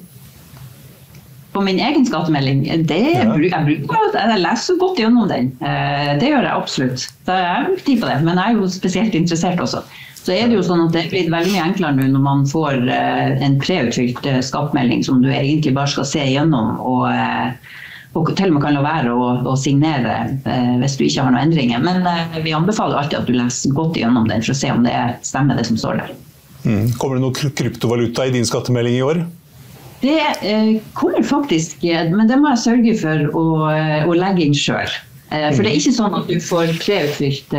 På 1.53 1.61
min 1.61 1.79
egen 1.79 2.05
skattemelding, 2.05 2.63
det 2.87 2.99
ja. 2.99 3.25
jeg 3.25 3.27
bruker 3.29 4.15
jeg 4.17 4.39
leser 4.41 4.79
godt 4.81 5.01
gjennom 5.01 5.29
den. 5.29 5.51
Eh, 5.61 6.15
det 6.21 6.31
gjør 6.31 6.47
jeg 6.47 6.53
absolutt. 6.53 7.05
Jeg 7.27 7.43
jeg 7.45 7.67
brukt 7.67 7.85
tid 7.89 8.01
på 8.01 8.09
det, 8.09 8.17
men 8.25 8.41
jeg 8.41 8.45
er 8.45 8.57
jo 8.57 8.71
spesielt 8.73 9.17
interessert 9.19 9.61
også. 9.61 9.83
Så 10.23 10.31
er 10.31 10.47
det 10.47 10.55
jo 10.55 10.63
sånn 10.63 10.85
at 10.85 10.93
det 10.95 11.01
er 11.01 11.11
blitt 11.11 11.31
veldig 11.31 11.51
mye 11.51 11.65
enklere 11.67 11.97
nå 11.97 12.07
når 12.13 12.23
man 12.23 12.43
får 12.49 12.79
eh, 12.87 13.43
en 13.43 13.59
preutfylt 13.61 14.25
eh, 14.29 14.41
skattemelding 14.45 15.03
som 15.05 15.21
du 15.23 15.29
egentlig 15.29 15.75
bare 15.75 15.91
skal 15.93 16.07
se 16.07 16.25
gjennom. 16.25 16.77
og, 16.79 17.07
og 18.13 18.29
til 18.37 18.51
og 18.51 18.55
med 18.55 18.63
kan 18.63 18.75
la 18.77 18.83
være 18.85 19.13
å, 19.13 19.29
å 19.49 19.55
signere 19.57 20.17
hvis 20.79 20.97
du 20.99 21.07
ikke 21.07 21.25
har 21.25 21.33
noen 21.33 21.47
endringer. 21.49 21.81
Men 21.81 22.05
vi 22.45 22.53
anbefaler 22.53 23.01
alltid 23.01 23.19
at 23.19 23.29
du 23.29 23.33
leser 23.33 23.73
godt 23.73 23.97
gjennom 23.97 24.29
den 24.29 24.45
for 24.45 24.53
å 24.53 24.59
se 24.59 24.69
om 24.69 24.85
det 24.85 24.93
stemmer 25.25 25.57
det 25.57 25.65
som 25.69 25.79
står 25.81 26.01
der. 26.01 26.13
Mm. 26.63 26.93
Kommer 27.01 27.17
det 27.17 27.23
noe 27.25 27.49
kryptovaluta 27.57 28.27
i 28.29 28.35
din 28.35 28.45
skattemelding 28.47 28.99
i 29.01 29.05
år? 29.05 29.23
Det 30.03 30.19
eh, 30.41 30.81
kommer 30.93 31.23
faktisk, 31.23 31.83
men 31.83 32.27
det 32.27 32.35
må 32.41 32.51
jeg 32.51 32.63
sørge 32.65 32.95
for 32.99 33.39
å, 33.39 33.45
eh, 33.71 34.03
å 34.03 34.17
legge 34.17 34.43
inn 34.43 34.57
sjøl. 34.57 34.91
Eh, 35.31 35.47
for 35.55 35.63
det 35.63 35.71
er 35.71 35.79
ikke 35.79 35.95
sånn 35.95 36.17
at 36.17 36.27
du 36.27 36.35
får 36.43 36.75
preutfylt 36.81 37.55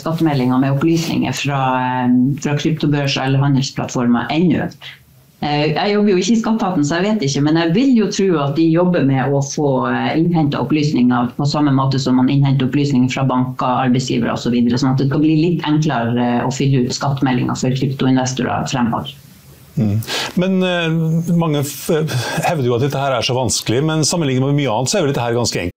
skattemeldinger 0.00 0.58
med 0.64 0.74
opplysninger 0.74 1.38
fra, 1.38 1.62
fra 2.42 2.58
kryptobørser 2.58 3.28
eller 3.28 3.46
handelsplattformer 3.46 4.26
ennå. 4.34 4.68
Jeg 5.44 5.90
jobber 5.92 6.08
jo 6.08 6.20
ikke 6.22 6.32
i 6.32 6.38
Skatteetaten, 6.40 6.86
så 6.88 6.96
jeg 6.96 7.04
vet 7.04 7.24
ikke, 7.26 7.40
men 7.44 7.58
jeg 7.60 7.72
vil 7.74 7.90
jo 7.98 8.06
tro 8.16 8.38
at 8.40 8.54
de 8.56 8.64
jobber 8.64 9.02
med 9.04 9.28
å 9.28 9.42
få 9.44 9.72
innhenta 10.16 10.62
opplysninger 10.64 11.34
på 11.36 11.48
samme 11.50 11.74
måte 11.76 12.00
som 12.00 12.16
man 12.16 12.30
innhenter 12.32 12.70
opplysninger 12.70 13.12
fra 13.12 13.26
banker, 13.28 13.82
arbeidsgivere 13.84 14.32
osv. 14.32 14.46
Så 14.46 14.54
videre, 14.54 14.80
sånn 14.80 14.94
at 14.94 15.02
det 15.02 15.10
skal 15.10 15.20
bli 15.20 15.36
litt 15.42 15.68
enklere 15.68 16.30
å 16.46 16.54
fylle 16.54 16.86
ut 16.86 16.96
skattemeldinger 16.96 17.60
for 17.60 17.76
kryptoinvestorer 17.76 18.72
fremover. 18.72 19.12
Mm. 19.76 20.00
Men 20.38 20.62
uh, 20.62 21.36
mange 21.36 21.62
hevder 22.46 22.66
jo 22.66 22.76
at 22.78 22.84
dette 22.86 22.98
her 22.98 23.18
er 23.18 23.26
så 23.26 23.36
vanskelig, 23.36 23.82
men 23.84 24.04
sammenlignet 24.06 24.46
med 24.46 24.58
mye 24.62 24.74
annet 24.74 24.92
så 24.92 25.00
er 25.00 25.06
jo 25.06 25.12
dette 25.12 25.24
her 25.24 25.36
ganske 25.36 25.60
enkelt. 25.66 25.74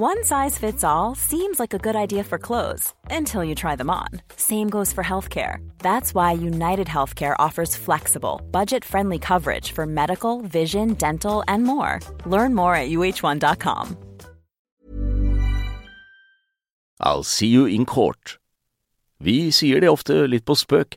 One 0.00 0.22
size 0.24 0.56
fits 0.56 0.82
all 0.82 1.14
seems 1.14 1.58
like 1.60 1.74
a 1.74 1.78
good 1.78 1.94
idea 1.94 2.24
for 2.24 2.38
clothes 2.38 2.94
until 3.10 3.44
you 3.44 3.54
try 3.54 3.76
them 3.76 3.90
on. 3.90 4.22
Same 4.36 4.70
goes 4.70 4.94
for 4.94 5.04
healthcare. 5.04 5.58
That's 5.78 6.14
why 6.14 6.32
United 6.32 6.86
Healthcare 6.86 7.34
offers 7.38 7.76
flexible, 7.76 8.40
budget-friendly 8.50 9.18
coverage 9.18 9.72
for 9.72 9.84
medical, 9.86 10.40
vision, 10.42 10.94
dental, 10.94 11.42
and 11.48 11.64
more. 11.64 12.00
Learn 12.24 12.54
more 12.54 12.74
at 12.74 12.88
uh1.com. 12.88 13.96
I'll 17.00 17.22
see 17.22 17.48
you 17.48 17.66
in 17.66 17.84
court. 17.84 18.38
Vi 19.18 19.50
sier 19.52 19.80
det 19.80 19.90
ofte 19.90 20.26
litt 20.26 20.46
på 20.48 20.54
spøk, 20.56 20.96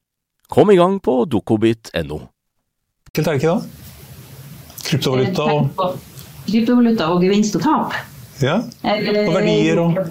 Kom 0.51 0.71
i 0.71 0.75
gang 0.75 0.99
på 0.99 1.21
dokobit.no. 1.31 2.17
Enkelt 3.11 3.27
er 3.27 3.31
det 3.31 3.39
ikke 3.39 3.53
da? 3.53 3.59
Kryptovaluta 4.81 5.45
og 5.47 5.93
Kryptovaluta 6.49 7.07
og 7.13 7.23
gevinst 7.23 7.55
og 7.55 7.63
tap. 7.63 7.95
Ja, 8.41 8.57
og 8.83 9.35
verdier 9.35 9.79
og 9.79 10.01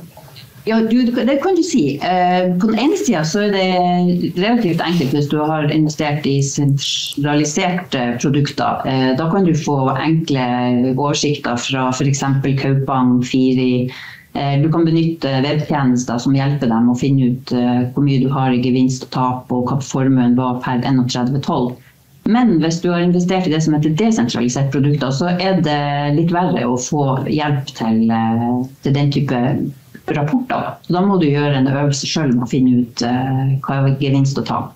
ja, 0.68 0.76
du, 0.84 0.98
det 1.08 1.38
kan 1.40 1.56
du 1.56 1.62
si. 1.64 1.96
Eh, 2.04 2.50
på 2.60 2.68
den 2.68 2.78
ene 2.78 2.96
sida 3.00 3.22
så 3.24 3.46
er 3.46 3.54
det 3.54 4.34
relativt 4.36 4.82
enkelt 4.84 5.14
hvis 5.16 5.30
du 5.32 5.38
har 5.40 5.70
investert 5.72 6.28
i 6.28 6.36
sentraliserte 6.44 8.02
produkter. 8.20 8.84
Eh, 8.84 9.08
da 9.16 9.28
kan 9.32 9.48
du 9.48 9.54
få 9.56 9.78
enkle 9.96 10.44
oversikter 10.92 11.56
fra 11.56 11.88
f.eks. 11.96 12.24
Kaupang, 12.60 13.18
Firi, 13.24 13.88
Eh, 13.88 14.19
du 14.62 14.68
kan 14.70 14.84
benytte 14.86 15.30
webtjenester 15.42 16.18
som 16.22 16.34
hjelper 16.36 16.70
dem 16.70 16.90
å 16.90 16.96
finne 16.98 17.32
ut 17.32 17.52
eh, 17.56 17.86
hvor 17.94 18.04
mye 18.06 18.20
du 18.22 18.28
har 18.30 18.54
i 18.54 18.60
gevinst 18.62 19.08
og 19.08 19.10
tap, 19.16 19.50
og 19.54 19.66
hva 19.66 19.80
formuen 19.82 20.36
var 20.38 20.60
per 20.62 20.84
31.12. 20.86 21.72
Men 22.30 22.52
hvis 22.62 22.78
du 22.84 22.90
har 22.92 23.02
investert 23.02 23.48
i 23.48 23.54
det 23.54 23.62
som 23.64 23.74
heter 23.74 23.96
desentraliserte 23.98 24.70
produkter, 24.70 25.10
så 25.10 25.32
er 25.34 25.58
det 25.64 25.80
litt 26.14 26.30
verre 26.34 26.62
å 26.68 26.78
få 26.78 27.24
hjelp 27.26 27.74
til, 27.74 28.04
eh, 28.14 28.48
til 28.84 28.94
den 28.94 29.10
type 29.16 29.42
rapporter. 30.14 30.76
Så 30.86 30.94
da 30.94 31.02
må 31.06 31.18
du 31.18 31.26
gjøre 31.26 31.58
en 31.58 31.70
øvelse 31.70 32.06
sjøl 32.06 32.34
med 32.34 32.46
å 32.46 32.50
finne 32.50 32.84
ut 32.84 33.02
hva 33.02 33.76
er 33.80 33.98
gevinst 33.98 34.38
og 34.38 34.46
tap. 34.46 34.72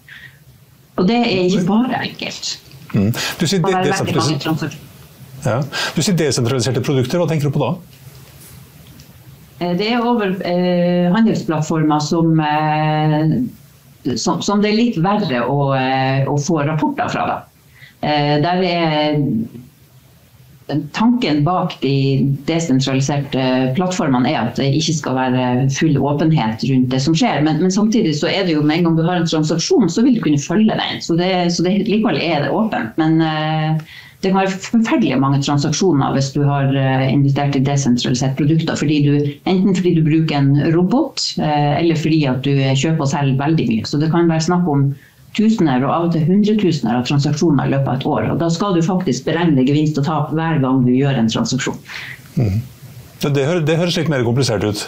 Og 0.99 1.08
det 1.08 1.16
er 1.20 1.46
ikke 1.49 1.66
bare 1.66 2.04
enkelt. 2.06 2.56
Mm. 2.94 3.11
Du, 3.40 3.46
sier 3.50 3.62
de, 3.62 3.70
ja. 5.44 5.58
desentraliserte 6.14 6.82
produkter, 6.87 7.18
hva 7.18 7.26
tenker 7.30 7.50
du 7.50 7.54
på 7.54 7.62
da? 7.62 7.73
Eh, 9.58 9.75
det 9.78 9.90
er 9.92 10.04
over 10.04 10.34
eh, 10.46 11.11
handelsplattformer 11.14 12.02
som, 12.02 12.40
eh, 12.40 14.16
som, 14.16 14.42
som, 14.42 14.62
det 14.62 14.73
er 14.73 14.80
litt 14.80 15.02
verre 15.04 15.44
å, 15.46 15.75
eh, 15.78 16.25
å 16.30 16.38
få 16.40 16.62
rapporter 16.66 17.12
fra. 17.12 17.26
Da. 17.30 17.38
Eh, 18.04 18.34
der 18.44 18.64
er 18.70 19.23
Tanken 20.96 21.42
bak 21.44 21.75
de 21.82 22.25
desentraliserte 22.49 23.42
plattformene 23.76 24.30
er 24.30 24.46
at 24.46 24.56
det 24.56 24.70
ikke 24.78 24.94
skal 24.96 25.18
være 25.18 25.49
full 25.76 25.99
åpenhet 26.00 26.64
rundt 26.70 26.88
det 26.94 27.00
som 27.04 27.12
skjer. 27.12 27.42
Men, 27.44 27.61
men 27.61 27.75
samtidig 27.75 28.14
så 28.16 28.30
er 28.30 28.46
det 28.46 28.54
jo 28.54 28.62
med 28.64 28.80
en 28.80 28.88
gang 28.88 28.96
du 28.96 29.02
har 29.04 29.20
en 29.20 29.28
transaksjon, 29.28 29.90
så 29.92 30.06
vil 30.06 30.16
du 30.16 30.23
kunne 30.25 30.40
følge 30.40 30.73
den. 30.73 31.02
Så, 31.04 31.18
det, 31.20 31.28
så 31.52 31.66
det, 31.66 31.75
likevel 31.84 32.16
er 32.16 32.46
det 32.46 32.54
åpent. 32.56 32.96
Men 32.96 33.20
uh, 33.20 33.92
det 34.25 34.33
kan 34.33 34.40
være 34.40 34.59
forferdelig 34.64 35.19
mange 35.21 35.40
transaksjoner 35.45 36.14
hvis 36.16 36.31
du 36.35 36.43
har 36.49 36.71
uh, 36.73 37.07
investert 37.07 37.57
i 37.59 37.62
desentraliserte 37.64 38.38
produkter. 38.40 38.78
Fordi 38.81 39.00
du, 39.04 39.12
enten 39.50 39.76
fordi 39.76 39.95
du 39.99 40.04
bruker 40.07 40.38
en 40.38 40.52
robot, 40.75 41.23
uh, 41.38 41.75
eller 41.78 41.99
fordi 42.00 42.23
at 42.31 42.45
du 42.47 42.52
kjøper 42.57 43.04
og 43.04 43.11
selger 43.12 43.40
veldig 43.40 43.69
mye. 43.71 43.88
Så 43.88 44.00
det 44.02 44.11
kan 44.14 44.31
være 44.31 44.47
snakk 44.49 44.71
om 44.71 44.88
tusener 45.35 45.83
og 45.83 45.90
av 45.90 46.09
og 46.09 46.14
til 46.14 46.26
hundretusener 46.28 46.99
av 46.99 47.07
transaksjoner 47.09 47.69
i 47.69 47.75
løpet 47.75 47.90
av 47.90 47.99
et 47.99 48.09
år. 48.11 48.28
Og 48.35 48.43
da 48.43 48.50
skal 48.54 48.76
du 48.76 48.85
faktisk 48.87 49.26
beregne 49.28 49.66
gevinst 49.66 49.99
og 50.00 50.07
tap 50.09 50.33
hver 50.35 50.61
gang 50.62 50.85
du 50.87 50.93
gjør 50.95 51.19
en 51.21 51.31
transaksjon. 51.31 51.81
Mm. 52.38 52.62
Det, 53.25 53.45
det 53.66 53.78
høres 53.81 53.99
litt 53.99 54.11
mer 54.12 54.25
komplisert 54.26 54.64
ut? 54.66 54.87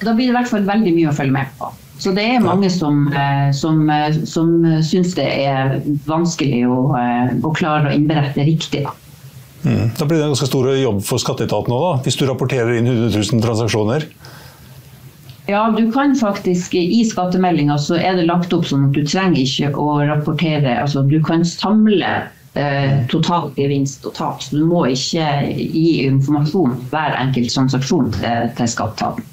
Da 0.00 0.14
blir 0.14 0.28
det 0.28 0.32
i 0.32 0.36
hvert 0.38 0.50
fall 0.50 0.66
veldig 0.68 0.92
mye 0.96 1.10
å 1.10 1.16
følge 1.16 1.36
med 1.36 1.54
på. 1.58 1.70
Så 2.00 2.14
det 2.16 2.24
er 2.24 2.40
mange 2.40 2.70
som, 2.72 3.08
eh, 3.12 3.50
som, 3.52 3.82
eh, 3.90 4.14
som 4.24 4.52
syns 4.82 5.14
det 5.18 5.26
er 5.28 5.80
vanskelig 6.08 6.64
å, 6.64 6.80
eh, 6.96 7.34
å, 7.44 7.52
klare 7.52 7.90
å 7.90 7.94
innberette 7.94 8.46
riktig. 8.46 8.86
Da. 8.86 8.94
Mm. 9.60 9.90
da 9.98 10.06
blir 10.06 10.16
det 10.16 10.24
en 10.24 10.32
ganske 10.32 10.48
stor 10.48 10.70
jobb 10.72 11.02
for 11.04 11.20
skatteetaten 11.20 11.74
òg, 11.76 12.00
hvis 12.06 12.16
du 12.16 12.24
rapporterer 12.24 12.78
inn 12.78 12.88
100 12.88 13.12
000 13.12 13.42
transaksjoner? 13.44 14.06
Ja, 15.50 15.66
du 15.76 15.90
kan 15.92 16.14
faktisk 16.16 16.74
I 16.78 17.02
skattemeldinga 17.04 17.76
så 17.78 17.98
er 17.98 18.16
det 18.16 18.28
lagt 18.28 18.52
opp 18.54 18.64
sånn 18.64 18.86
at 18.88 18.96
du 18.96 19.02
trenger 19.04 19.42
ikke 19.42 19.72
å 19.76 19.98
rapportere. 20.06 20.78
altså 20.80 21.02
Du 21.02 21.18
kan 21.26 21.44
samle 21.44 22.12
eh, 22.54 23.02
total 23.10 23.50
gevinst 23.56 24.06
og 24.06 24.14
tap. 24.14 24.40
Så 24.40 24.56
du 24.56 24.64
må 24.64 24.86
ikke 24.94 25.26
gi 25.58 26.06
informasjon 26.06 26.78
hver 26.92 27.18
enkelt 27.18 27.52
transaksjon 27.52 28.12
til, 28.16 28.48
til 28.56 28.72
skatteetaten. 28.76 29.26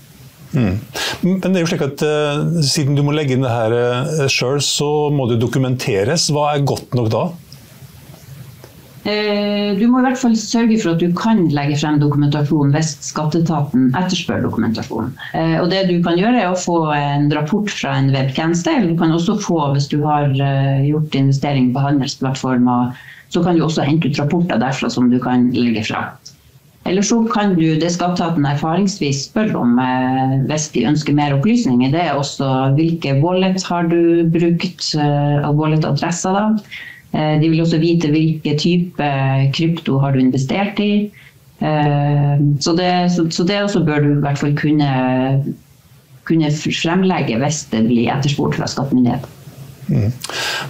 Mm. 0.53 0.77
Men 1.23 1.41
det 1.41 1.55
er 1.55 1.65
jo 1.65 1.71
slik 1.71 1.83
at 1.85 2.03
uh, 2.07 2.61
siden 2.63 2.95
du 2.97 3.03
må 3.05 3.15
legge 3.15 3.35
inn 3.35 3.43
det 3.45 3.51
her 3.51 3.75
uh, 3.75 4.23
sjøl, 4.31 4.61
så 4.63 5.09
må 5.13 5.27
det 5.31 5.41
dokumenteres. 5.43 6.29
Hva 6.33 6.53
er 6.53 6.65
godt 6.67 6.95
nok 6.97 7.11
da? 7.13 7.25
Eh, 9.07 9.77
du 9.79 9.85
må 9.87 10.01
i 10.01 10.03
hvert 10.03 10.19
fall 10.19 10.33
sørge 10.35 10.77
for 10.81 10.91
at 10.91 10.99
du 10.99 11.13
kan 11.15 11.45
legge 11.55 11.77
frem 11.79 11.99
dokumentasjon 12.01 12.73
hvis 12.75 12.89
skatteetaten 13.07 13.91
etterspør 13.95 14.41
dokumentasjon. 14.43 15.13
Eh, 15.37 15.55
og 15.61 15.69
det 15.71 15.85
du 15.87 15.95
kan 16.03 16.19
gjøre 16.19 16.41
er 16.41 16.49
å 16.51 16.59
få 16.59 16.79
en 16.95 17.29
rapport 17.31 17.71
fra 17.71 17.95
en 18.01 18.11
webtjeneste, 18.15 18.73
eller 18.73 18.91
du 18.91 18.99
kan 18.99 19.15
også 19.15 19.37
få, 19.45 19.61
hvis 19.75 19.87
du 19.93 20.01
har 20.03 20.27
eh, 20.35 20.89
gjort 20.89 21.15
investering 21.15 21.71
på 21.75 21.85
handelsplattformer, 21.85 22.97
så 23.31 23.43
kan 23.45 23.55
du 23.55 23.63
også 23.63 23.87
hente 23.87 24.11
ut 24.11 24.19
rapporter 24.19 24.59
derfra 24.59 24.91
som 24.91 25.07
du 25.11 25.21
kan 25.23 25.47
legge 25.55 25.87
frem. 25.87 26.35
Eller 26.87 27.03
så 27.03 27.19
kan 27.27 27.55
du 27.57 27.75
det 27.79 27.89
skatteetaten 27.91 28.45
erfaringsvis 28.47 29.25
spør 29.27 29.53
om 29.59 29.79
hvis 30.47 30.69
de 30.71 30.85
ønsker 30.87 31.15
mer 31.17 31.35
opplysninger. 31.35 31.91
Det 31.91 32.03
er 32.03 32.15
også 32.15 32.73
hvilke 32.77 33.17
wallet 33.19 33.63
har 33.67 33.89
du 33.91 34.23
brukt, 34.31 34.93
og 34.95 35.59
wallet-adresser. 35.59 36.37
da. 36.37 36.69
Eh, 37.15 37.39
de 37.41 37.49
vil 37.49 37.61
også 37.63 37.79
vite 37.81 38.11
hvilke 38.11 38.57
type 38.59 39.07
krypto 39.55 39.99
har 40.03 40.13
du 40.13 40.19
investert 40.19 40.79
i. 40.83 41.07
Eh, 41.61 42.35
så 42.61 42.75
det, 42.77 42.91
så 43.33 43.47
det 43.47 43.61
også 43.63 43.83
bør 43.85 44.03
du 44.03 44.11
i 44.11 44.21
hvert 44.25 44.37
fall 44.41 44.53
kunne, 44.57 44.91
kunne 46.27 46.51
fremlegge 46.51 47.39
hvis 47.41 47.63
det 47.71 47.85
blir 47.87 48.11
etterspurt 48.13 48.59
fra 48.59 48.69
skattemyndighetene. 48.69 49.36
Mm. 49.87 50.11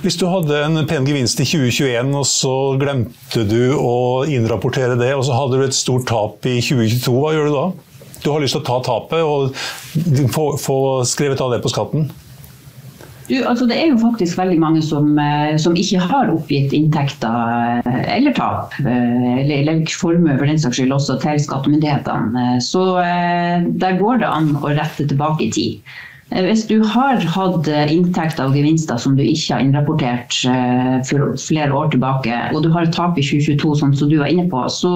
Hvis 0.03 0.17
du 0.19 0.27
hadde 0.29 0.59
en 0.65 0.83
pen 0.89 1.07
gevinst 1.07 1.41
i 1.41 1.47
2021, 1.47 2.13
og 2.19 2.27
så 2.29 2.53
glemte 2.81 3.43
du 3.50 3.74
å 3.77 4.25
innrapportere 4.29 4.97
det, 5.00 5.13
og 5.17 5.25
så 5.27 5.38
hadde 5.38 5.57
du 5.57 5.65
et 5.65 5.77
stort 5.77 6.07
tap 6.09 6.45
i 6.45 6.59
2022, 6.62 7.15
hva 7.17 7.33
gjør 7.36 7.50
du 7.50 7.57
da? 7.57 7.65
Du 8.24 8.31
har 8.33 8.41
lyst 8.41 8.57
til 8.57 8.63
å 8.63 8.67
ta 8.67 8.77
tapet 8.86 9.21
og 9.25 9.53
få, 10.33 10.47
få 10.62 10.79
skrevet 11.07 11.41
av 11.43 11.53
det 11.53 11.62
på 11.63 11.74
skatten? 11.74 12.09
Du, 13.27 13.36
altså 13.43 13.65
det 13.67 13.75
er 13.75 13.89
jo 13.91 14.00
faktisk 14.00 14.38
veldig 14.39 14.57
mange 14.62 14.81
som, 14.86 15.09
eh, 15.19 15.57
som 15.59 15.75
ikke 15.75 16.00
har 16.00 16.29
oppgitt 16.31 16.71
inntekter 16.75 17.81
eh, 17.83 18.03
eller 18.15 18.36
tap, 18.36 18.75
eh, 18.79 19.41
eller, 19.41 19.55
eller 19.57 19.81
formue 19.91 20.38
for 20.38 20.47
den 20.47 20.62
saks 20.63 20.79
skyld 20.79 20.95
også 20.95 21.17
til 21.24 21.41
skattemyndighetene. 21.43 22.45
Så 22.63 22.86
der 23.83 24.00
går 24.00 24.24
det 24.24 24.31
an 24.31 24.53
å 24.62 24.71
rette 24.71 25.09
tilbake 25.09 25.50
i 25.50 25.51
tid. 25.51 25.97
Hvis 26.27 26.65
du 26.67 26.81
har 26.84 27.22
hatt 27.34 27.69
inntekter 27.72 28.50
og 28.50 28.55
gevinster 28.57 29.00
som 29.00 29.15
du 29.15 29.22
ikke 29.24 29.55
har 29.55 29.63
innrapportert 29.63 30.36
for 31.07 31.38
flere 31.39 31.72
år 31.72 31.93
tilbake, 31.93 32.41
og 32.51 32.65
du 32.65 32.69
har 32.74 32.84
et 32.84 32.91
tap 32.91 33.15
i 33.15 33.23
2022, 33.23 33.78
sånn 33.80 33.95
som 33.95 34.12
du 34.12 34.17
var 34.19 34.34
inne 34.34 34.43
på, 34.51 34.65
så 34.67 34.91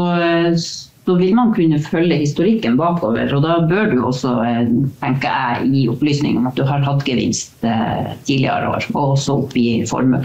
så 1.05 1.15
vil 1.17 1.33
man 1.35 1.53
kunne 1.55 1.79
følge 1.81 2.19
historikken 2.21 2.77
bakover. 2.79 3.31
Og 3.33 3.43
da 3.45 3.57
bør 3.69 3.89
du 3.91 4.03
også, 4.05 4.35
eh, 4.45 4.67
tenker 5.01 5.29
jeg, 5.29 5.71
gi 5.73 5.87
opplysning 5.89 6.37
om 6.37 6.47
at 6.47 6.59
du 6.59 6.63
har 6.67 6.85
hatt 6.85 7.05
gevinst 7.07 7.65
eh, 7.65 8.13
tidligere 8.27 8.69
år, 8.75 8.85
og 8.93 9.17
også 9.17 9.41
oppgi 9.41 9.81
formue. 9.89 10.21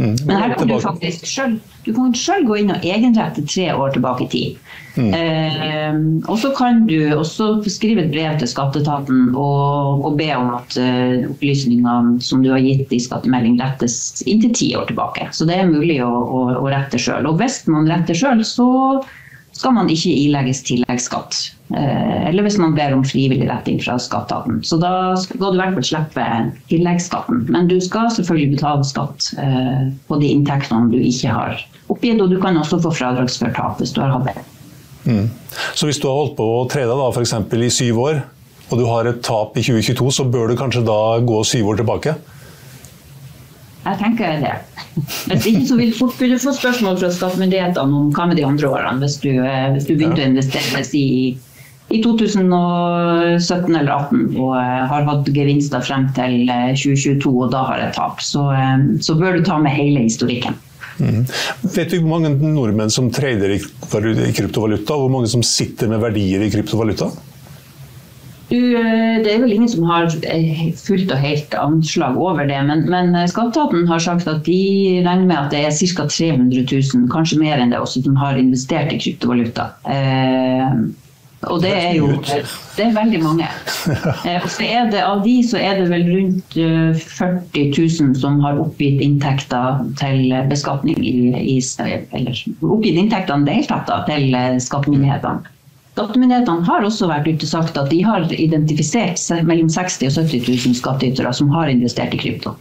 Mm. 0.00 0.14
Men 0.26 0.36
her 0.40 0.54
kan 0.56 0.68
du 0.70 0.78
faktisk 0.80 1.26
selv, 1.28 1.58
du 1.84 1.92
kan 1.92 2.14
selv 2.16 2.48
gå 2.48 2.56
inn 2.62 2.72
og 2.72 2.84
egenrette 2.88 3.44
tre 3.44 3.66
år 3.74 3.92
tilbake 3.92 4.24
i 4.24 4.30
tid. 4.32 4.70
Mm. 4.96 5.10
Eh, 5.14 5.98
og 6.24 6.40
så 6.40 6.50
kan 6.56 6.86
du 6.88 6.96
også 7.12 7.50
skrive 7.68 8.06
et 8.06 8.12
brev 8.14 8.38
til 8.40 8.48
skatteetaten 8.48 9.34
og, 9.34 10.06
og 10.08 10.16
be 10.18 10.30
om 10.34 10.54
at 10.56 10.78
uh, 10.80 11.28
opplysningene 11.30 12.16
som 12.24 12.40
du 12.44 12.48
har 12.54 12.64
gitt 12.64 12.92
i 12.96 13.02
skattemelding 13.02 13.60
rettes 13.60 14.22
inntil 14.24 14.56
ti 14.56 14.72
år 14.78 14.88
tilbake. 14.88 15.28
Så 15.36 15.46
det 15.48 15.60
er 15.60 15.70
mulig 15.70 16.00
å, 16.04 16.10
å, 16.10 16.44
å 16.62 16.72
rette 16.72 17.00
sjøl. 17.00 17.28
Og 17.28 17.36
hvis 17.42 17.62
man 17.68 17.88
retter 17.90 18.16
sjøl, 18.16 18.40
så 18.46 18.70
skal 19.60 19.74
man 19.76 19.90
ikke 19.92 20.12
ilegges 20.16 20.62
tilleggsskatt. 20.64 21.38
Eh, 21.76 22.28
eller 22.30 22.46
hvis 22.46 22.56
man 22.58 22.72
ber 22.74 22.94
om 22.96 23.02
frivillig 23.06 23.48
retting 23.50 23.80
fra 23.82 23.98
skatteetaten. 24.00 24.62
Så 24.66 24.78
da 24.80 25.12
skal 25.20 25.42
du 25.42 25.58
i 25.58 25.60
hvert 25.60 25.76
fall 25.76 25.88
slippe 25.90 26.28
tilleggsskatten. 26.72 27.44
Men 27.52 27.68
du 27.70 27.76
skal 27.84 28.08
selvfølgelig 28.14 28.56
betale 28.56 28.88
skatt 28.88 29.28
eh, 29.42 29.90
på 30.08 30.20
de 30.22 30.32
inntektene 30.32 30.88
du 30.92 30.98
ikke 30.98 31.34
har 31.34 31.60
oppgitt, 31.90 32.22
og 32.22 32.32
du 32.32 32.38
kan 32.40 32.56
også 32.56 32.80
få 32.80 32.94
fradragsført 33.02 33.56
tap 33.58 33.82
hvis 33.82 33.92
du 33.94 34.00
har 34.02 34.16
hatt 34.16 34.30
det. 34.30 34.46
Mm. 35.04 35.30
Så 35.74 35.88
hvis 35.88 36.00
du 36.00 36.08
har 36.08 36.18
holdt 36.22 36.36
på 36.38 36.46
å 36.56 36.66
tre 36.70 36.86
deg 36.88 37.06
f.eks. 37.10 37.36
i 37.36 37.72
syv 37.74 38.04
år, 38.06 38.20
og 38.70 38.78
du 38.78 38.86
har 38.86 39.08
et 39.10 39.22
tap 39.26 39.56
i 39.58 39.64
2022, 39.66 40.10
så 40.14 40.26
bør 40.30 40.50
du 40.50 40.58
kanskje 40.58 40.86
da 40.86 41.00
gå 41.26 41.42
syv 41.46 41.72
år 41.72 41.80
tilbake? 41.82 42.14
Jeg 43.80 43.96
tenker 44.00 44.40
det. 44.42 44.56
Hvis 45.30 45.46
ikke 45.48 45.66
så 45.68 45.76
vil 45.78 45.92
fort 45.96 46.16
få 46.18 46.54
spørsmål 46.56 46.98
fra 47.00 47.12
skattemyndighetene 47.14 48.00
om 48.00 48.10
hva 48.14 48.26
med 48.28 48.40
de 48.40 48.46
andre 48.46 48.68
årene, 48.68 49.00
hvis 49.00 49.20
du, 49.22 49.30
eh, 49.40 49.70
hvis 49.74 49.86
du 49.88 49.94
begynte 49.94 50.24
å 50.24 50.28
investere 50.28 50.82
i, 50.98 51.36
i 51.88 52.00
2017 52.04 53.78
eller 53.80 53.92
2018 54.10 54.40
og 54.40 54.52
eh, 54.58 54.82
har 54.92 55.06
hatt 55.08 55.30
gevinster 55.32 55.84
frem 55.86 56.10
til 56.16 56.50
2022 56.50 57.14
eh, 57.14 57.38
og 57.46 57.54
da 57.54 57.64
har 57.70 57.86
et 57.86 57.96
tap, 57.96 58.20
så, 58.24 58.50
så 59.00 59.16
bør 59.16 59.38
du 59.38 59.48
ta 59.48 59.56
med 59.62 59.76
hele 59.76 60.04
historikken. 60.04 60.58
Mm. 61.00 61.24
Vet 61.72 61.94
du 61.94 62.02
hvor 62.02 62.18
mange 62.18 62.34
nordmenn 62.36 62.92
som 62.92 63.08
trader 63.14 63.56
i 63.56 63.60
kryptovaluta, 64.36 64.98
og 64.98 65.06
hvor 65.06 65.14
mange 65.16 65.32
som 65.32 65.44
sitter 65.46 65.88
med 65.88 66.02
verdier 66.04 66.44
i 66.44 66.52
kryptovaluta? 66.52 67.08
Du, 68.50 68.58
eh, 68.74 69.20
det 69.22 69.30
er 69.30 69.42
vel 69.44 69.52
ingen 69.54 69.70
som 69.70 69.84
har 69.86 70.08
eh, 70.26 70.62
fullt 70.74 71.12
og 71.14 71.22
helt 71.22 71.54
anslag 71.54 72.16
over 72.18 72.48
det. 72.48 72.58
Men, 72.66 72.86
men 72.90 73.14
eh, 73.14 73.28
Skatteetaten 73.30 73.86
har 73.86 74.02
sagt 74.02 74.26
at 74.30 74.42
de 74.46 74.62
regner 75.06 75.28
med 75.28 75.36
at 75.38 75.52
det 75.54 75.60
er 75.68 75.76
ca. 75.94 76.08
300 76.10 76.64
000, 76.66 77.04
kanskje 77.12 77.38
mer 77.38 77.62
enn 77.62 77.70
det 77.70 77.78
også, 77.78 78.02
som 78.06 78.18
har 78.18 78.40
investert 78.40 78.90
i 78.90 78.98
kryptovaluta. 78.98 79.70
Eh, 79.86 80.82
og 81.48 81.62
det 81.62 81.70
er 81.72 81.94
jo 81.96 82.08
det 82.20 82.82
er 82.84 82.96
veldig 82.96 83.20
mange. 83.22 83.46
Eh, 84.28 84.42
så 84.52 84.66
er 84.66 84.90
det, 84.92 84.98
Av 85.00 85.22
de 85.24 85.36
så 85.46 85.56
er 85.56 85.78
det 85.78 85.86
vel 85.88 86.04
rundt 86.10 86.52
40 86.52 87.70
000 87.70 88.18
som 88.20 88.42
har 88.44 88.58
oppgitt 88.60 89.00
inntekter 89.00 89.80
til 89.96 90.34
beskatning 90.50 90.98
i, 91.00 91.14
i 91.54 91.56
Eller 91.86 92.42
oppgitt 92.66 92.98
inntektene 92.98 93.46
i 93.46 93.48
det 93.48 93.56
hele 93.62 93.70
tatt 93.70 94.10
til 94.10 94.36
skattemyndighetene. 94.66 95.54
Skattemyndighetene 95.90 96.64
har 96.68 96.84
også 96.86 97.08
vært 97.10 97.26
ute 97.26 97.44
og 97.44 97.50
sagt 97.50 97.78
at 97.80 97.88
de 97.90 97.98
har 98.06 98.22
identifisert 98.30 99.20
mellom 99.46 99.68
60 99.72 100.06
og 100.06 100.28
70 100.30 100.46
000 100.46 100.76
skattytere 100.78 101.32
som 101.34 101.50
har 101.52 101.68
investert 101.72 102.14
i 102.14 102.20
krypto. 102.20 102.54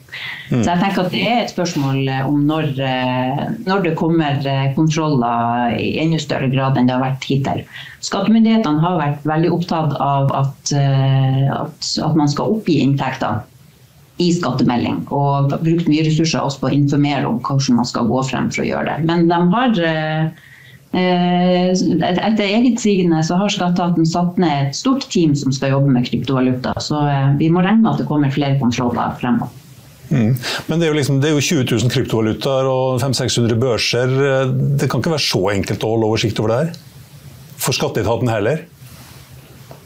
Mm. 0.50 0.64
Så 0.64 0.66
jeg 0.66 0.82
tenker 0.82 1.04
at 1.04 1.14
det 1.14 1.22
er 1.24 1.44
et 1.44 1.54
spørsmål 1.54 2.10
om 2.26 2.42
når, 2.50 2.72
eh, 2.82 3.44
når, 3.68 3.86
det 3.86 3.94
kommer 4.00 4.42
eh, 4.50 4.72
kontroller 4.76 5.78
i 5.78 5.92
enda 6.02 6.20
større 6.20 6.50
grad 6.52 6.80
enn 6.80 6.90
det 6.90 6.98
har 6.98 7.06
vært 7.06 7.30
hittil. 7.30 7.62
Skattemyndighetene 8.04 8.84
har 8.84 8.98
vært 9.00 9.30
veldig 9.30 9.54
opptatt 9.60 9.96
av 10.02 10.34
at, 10.42 10.74
eh, 10.74 11.46
at, 11.54 11.94
at 12.10 12.20
man 12.20 12.34
skal 12.34 12.58
oppgi 12.58 12.82
inntekter 12.82 13.46
i 14.20 14.34
skattemelding, 14.36 15.06
og 15.16 15.54
brukt 15.62 15.88
mye 15.88 16.04
ressurser 16.04 16.44
også 16.44 16.60
på 16.60 16.68
å 16.68 16.76
informere 16.76 17.30
om 17.30 17.38
hvordan 17.40 17.78
man 17.78 17.88
skal 17.88 18.10
gå 18.10 18.26
frem 18.28 18.50
for 18.52 18.66
å 18.66 18.68
gjøre 18.68 18.90
det. 18.90 19.08
Men 19.08 19.30
de 19.32 19.40
har 19.54 19.78
Eh, 19.80 20.49
etter 20.90 22.44
eget 22.48 22.80
sigende 22.82 23.22
så 23.26 23.38
har 23.38 23.52
skatteetaten 23.54 24.08
satt 24.10 24.40
ned 24.42 24.70
et 24.70 24.78
stort 24.78 25.06
team 25.14 25.36
som 25.38 25.54
skal 25.54 25.76
jobbe 25.76 25.94
med 25.94 26.08
kryptovaluta. 26.08 26.74
Så 26.82 27.04
eh, 27.06 27.36
vi 27.38 27.52
må 27.54 27.62
regne 27.62 27.84
med 27.84 27.92
at 27.94 28.02
det 28.02 28.08
kommer 28.10 28.34
flere 28.34 28.58
kontroller 28.62 29.14
fremover. 29.22 29.54
Mm. 30.10 30.34
Men 30.66 30.80
det 30.80 30.88
er, 30.88 30.90
jo 30.90 30.98
liksom, 30.98 31.20
det 31.22 31.30
er 31.30 31.36
jo 31.38 31.46
20 31.46 31.68
000 31.70 31.94
kryptovalutaer 31.94 32.66
og 32.66 32.98
500-600 33.04 33.60
børser. 33.62 34.16
Det 34.82 34.90
kan 34.90 35.04
ikke 35.04 35.14
være 35.14 35.28
så 35.28 35.44
enkelt 35.54 35.86
å 35.86 35.92
holde 35.94 36.10
oversikt 36.10 36.42
over 36.42 36.54
det 36.54 36.60
her? 36.64 36.72
For 37.60 37.78
skatteetaten 37.78 38.32
heller? 38.32 38.66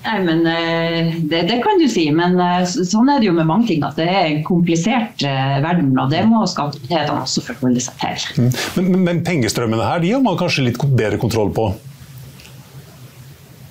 Nei, 0.04 0.18
men 0.20 0.48
eh, 0.48 1.14
det, 1.16 1.42
det, 1.48 1.62
kan 1.64 1.80
du 1.80 1.88
si. 1.88 2.10
Men 2.12 2.36
eh, 2.42 2.64
sånn 2.68 3.12
er 3.12 3.22
det 3.22 3.30
jo 3.30 3.36
med 3.38 3.48
mange 3.48 3.70
ting. 3.72 3.84
At 3.88 4.00
det 4.00 4.08
er 4.10 4.26
en 4.28 4.42
komplisert 4.48 5.24
eh, 5.28 5.60
verden, 5.64 5.94
og 6.00 6.12
det 6.12 6.26
må 6.28 6.44
skattemyndighetene 6.50 7.24
også 7.24 7.46
forholde 7.48 7.84
seg 7.84 8.02
til. 8.02 8.26
Men, 8.42 8.52
Men, 8.76 9.06
men, 9.08 9.24
pengestrømmene 9.24 9.88
her, 9.88 10.04
de 10.04 10.12
har 10.16 10.26
man 10.26 10.40
kanskje 10.40 10.68
litt 10.68 10.82
bedre 10.84 11.22
kontroll 11.22 11.54
på? 11.56 11.72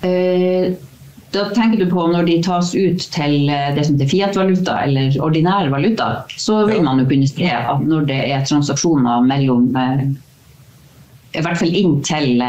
Da 0.02 1.42
tenker 1.54 1.78
du 1.78 1.84
på 1.86 2.08
når 2.10 2.26
de 2.26 2.40
tas 2.42 2.72
ut 2.74 3.04
til 3.14 3.46
det 3.46 3.84
som 3.86 3.94
heter 3.94 4.08
Fiat-valuta 4.10 4.80
eller 4.82 5.14
ordinær 5.22 5.70
valuta, 5.70 6.08
så 6.34 6.64
vil 6.66 6.82
man 6.82 6.98
jo 6.98 7.06
kunne 7.12 7.28
se 7.30 7.46
at 7.46 7.84
når 7.86 8.08
det 8.08 8.18
er 8.34 8.42
transaksjoner 8.48 9.22
mellom 9.28 9.68
I 9.78 11.44
hvert 11.44 11.60
fall 11.60 11.78
inn 11.78 12.00
til, 12.02 12.42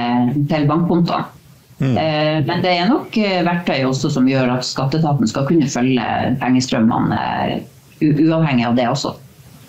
til 0.50 0.68
bankkontoene 0.72 1.43
Mm. 1.80 1.98
Eh, 1.98 2.46
men 2.46 2.64
det 2.64 2.72
er 2.78 2.90
nok 2.90 3.16
eh, 3.18 3.42
verktøy 3.46 3.84
også 3.88 4.12
som 4.14 4.28
gjør 4.30 4.56
at 4.58 4.66
skatteetaten 4.68 5.30
skal 5.30 5.48
kunne 5.50 5.70
følge 5.72 6.08
pengestrømmene 6.42 7.20
eh, 7.50 7.62
uavhengig 8.04 8.68
av 8.70 8.78
det 8.78 8.90
også. 8.92 9.16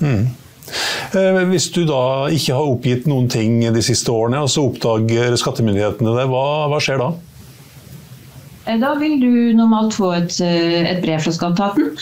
Mm. 0.05 0.25
Hvis 1.51 1.69
du 1.75 1.85
da 1.87 2.27
ikke 2.33 2.57
har 2.57 2.73
oppgitt 2.73 3.05
noen 3.07 3.29
ting 3.31 3.61
de 3.63 3.83
siste 3.85 4.11
årene, 4.11 4.41
og 4.43 4.51
så 4.51 4.65
oppdager 4.67 5.37
skattemyndighetene 5.39 6.17
det, 6.17 6.25
hva, 6.33 6.45
hva, 6.73 6.81
skjer 6.83 6.99
da? 7.03 7.11
Da 8.81 8.95
vil 8.97 9.19
du 9.21 9.29
normalt 9.55 9.93
få 9.95 10.15
et, 10.17 10.39
et 10.41 11.03
brev 11.05 11.21
fra 11.21 11.35
skatteetaten, 11.37 11.93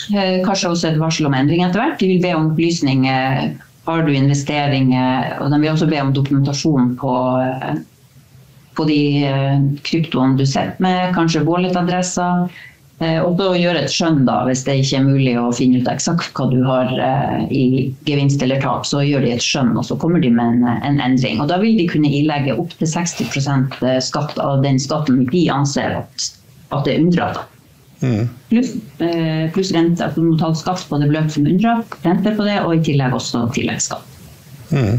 kanskje 0.47 0.71
også 0.71 0.89
et 0.89 1.01
varsel 1.01 1.27
om 1.27 1.35
endring 1.35 1.61
etter 1.65 1.83
hvert. 1.83 1.99
De 1.99 2.07
vil 2.13 2.23
be 2.23 2.31
om 2.37 2.47
opplysninger, 2.53 3.51
har 3.83 4.07
du 4.07 4.13
investeringer, 4.15 5.35
og 5.43 5.51
de 5.51 5.59
vil 5.59 5.73
også 5.73 5.91
be 5.91 5.99
om 6.01 6.15
dokumentasjon 6.15 6.93
på 7.03 7.13
på 8.77 8.85
de 8.89 8.99
eh, 9.27 9.65
kryptoene 9.85 10.37
du 10.39 10.45
sitter 10.45 10.79
med, 10.83 11.13
kanskje 11.15 11.43
wallet-adresser. 11.47 12.47
Eh, 13.03 13.19
og 13.23 13.35
da 13.39 13.49
gjøre 13.57 13.83
et 13.83 13.93
skjønn 13.93 14.21
da, 14.27 14.39
hvis 14.47 14.63
det 14.67 14.77
ikke 14.81 14.99
er 14.99 15.07
mulig 15.07 15.33
å 15.39 15.47
finne 15.55 15.81
ut 15.81 15.89
eksakt 15.91 16.33
hva 16.37 16.47
du 16.51 16.59
har 16.67 16.91
eh, 16.93 17.45
i 17.53 17.65
gevinst 18.07 18.43
eller 18.45 18.61
tap. 18.63 18.87
Så 18.89 19.03
gjør 19.05 19.25
de 19.25 19.33
et 19.35 19.45
skjønn, 19.45 19.73
og 19.79 19.87
så 19.87 19.97
kommer 19.99 20.23
de 20.23 20.31
med 20.33 20.59
en, 20.59 20.83
en 20.89 21.01
endring. 21.03 21.41
Og 21.43 21.49
da 21.51 21.59
vil 21.61 21.79
de 21.79 21.89
kunne 21.91 22.11
ilegge 22.11 22.57
opptil 22.57 22.89
60% 22.89 23.79
skatt 24.05 24.37
av 24.41 24.61
den 24.65 24.81
skatten 24.81 25.25
de 25.31 25.47
anser 25.53 25.99
at, 26.03 26.29
at 26.71 26.85
det 26.87 26.95
er 26.95 27.03
unndratt. 27.05 27.43
Mm. 28.03 28.27
Pluss 28.49 28.73
plus 29.55 29.69
rente. 29.71 30.03
at 30.03 30.17
du 30.19 30.25
må 30.25 30.33
ta 30.35 30.49
skatt 30.59 30.81
på 30.89 30.97
det 30.99 31.07
beløpet 31.07 31.37
som 31.37 31.45
er 31.45 31.53
unndratt, 31.53 31.93
renter 32.03 32.35
på 32.35 32.47
det, 32.49 32.57
og 32.65 32.75
i 32.75 32.81
tillegg 32.83 33.15
også 33.15 33.45
tilleggsskatt. 33.55 34.17
Mm. 34.73 34.97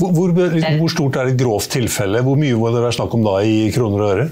Hvor, 0.00 0.12
hvor, 0.16 0.32
hvor, 0.34 0.92
stort 0.92 1.18
er 1.20 1.32
et 1.32 1.40
grovt 1.40 1.70
tilfelle? 1.72 2.22
Hvor 2.26 2.38
mye 2.40 2.58
må 2.58 2.70
det 2.74 2.84
være 2.84 2.96
snakk 2.98 3.16
om 3.18 3.26
da 3.26 3.40
i 3.46 3.58
kroner 3.74 4.04
og 4.04 4.14
øre? 4.14 4.30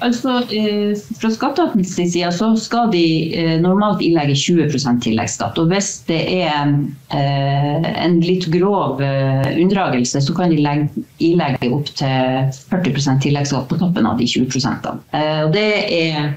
Altså, 0.00 0.38
eh, 0.48 0.96
Fra 1.20 1.28
skatteetatens 1.28 1.92
side 1.96 2.30
så 2.32 2.48
skal 2.56 2.90
de 2.92 3.04
eh, 3.36 3.56
normalt 3.60 4.00
ilegge 4.04 4.36
20% 4.38 5.02
tilleggsskatt. 5.04 5.58
Og 5.60 5.68
hvis 5.72 5.90
det 6.08 6.20
er 6.40 6.70
eh, 7.12 7.88
en 8.04 8.20
litt 8.24 8.48
grov 8.52 9.02
unndragelse, 9.02 10.22
så 10.24 10.36
kan 10.36 10.52
de 10.52 10.60
legge, 10.64 11.04
ilegge 11.20 11.72
opptil 11.74 12.48
40% 12.72 13.26
tilleggsskatt 13.26 13.68
på 13.68 13.80
toppen 13.80 14.08
av 14.08 14.20
de 14.20 14.28
20 14.28 14.48
Og 14.80 15.52
Det 15.52 15.68
er 16.00 16.32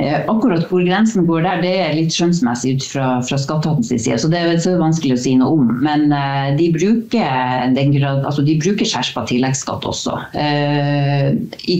akkurat 0.00 0.64
hvor 0.70 0.82
grensen 0.86 1.26
går 1.28 1.44
der, 1.44 1.60
det 1.62 1.72
er 1.82 1.92
litt 1.96 2.14
skjønnsmessig 2.14 2.76
ut 2.78 2.86
fra, 2.94 3.08
fra 3.28 3.38
skatteetatens 3.38 3.92
side. 3.92 4.16
Så 4.18 4.30
det 4.32 4.40
er 4.40 4.62
så 4.62 4.74
vanskelig 4.80 5.18
å 5.18 5.20
si 5.20 5.34
noe 5.38 5.58
om. 5.58 5.68
Men 5.84 6.08
uh, 6.14 6.48
de 6.56 6.70
bruker, 6.74 7.76
grad, 7.76 8.24
altså 8.24 8.44
de 8.46 8.56
bruker 8.62 8.88
skjerpa 8.88 9.26
tilleggsskatt 9.28 9.84
også. 9.88 10.16
Uh, 10.32 11.36
i, 11.68 11.78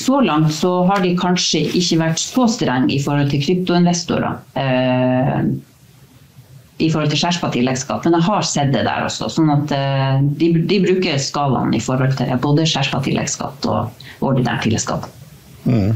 så 0.00 0.20
langt 0.24 0.52
så 0.56 0.82
har 0.88 1.02
de 1.04 1.14
kanskje 1.20 1.64
ikke 1.76 2.00
vært 2.02 2.20
så 2.22 2.46
strenge 2.48 2.92
i 2.94 3.00
forhold 3.02 3.32
til 3.32 3.42
kryptoinvestorer. 3.46 4.38
Uh, 4.56 5.48
i 6.80 6.88
forhold 6.88 7.10
til 7.12 7.20
skjerpa 7.20 7.50
tilleggsskatt, 7.52 8.06
men 8.06 8.14
jeg 8.16 8.24
har 8.24 8.46
sett 8.48 8.70
det 8.72 8.86
der 8.86 9.04
også. 9.04 9.26
sånn 9.28 9.50
at 9.52 9.72
de, 10.40 10.46
de 10.64 10.78
bruker 10.80 11.18
skalaen 11.20 11.74
i 11.76 11.80
forhold 11.84 12.14
til 12.16 12.30
både 12.40 12.64
skjerpa 12.64 13.02
tilleggsskatt 13.04 13.68
og 13.68 14.24
ordinær 14.24 14.62
tilleggsskatt. 14.64 15.04
Mm. 15.68 15.92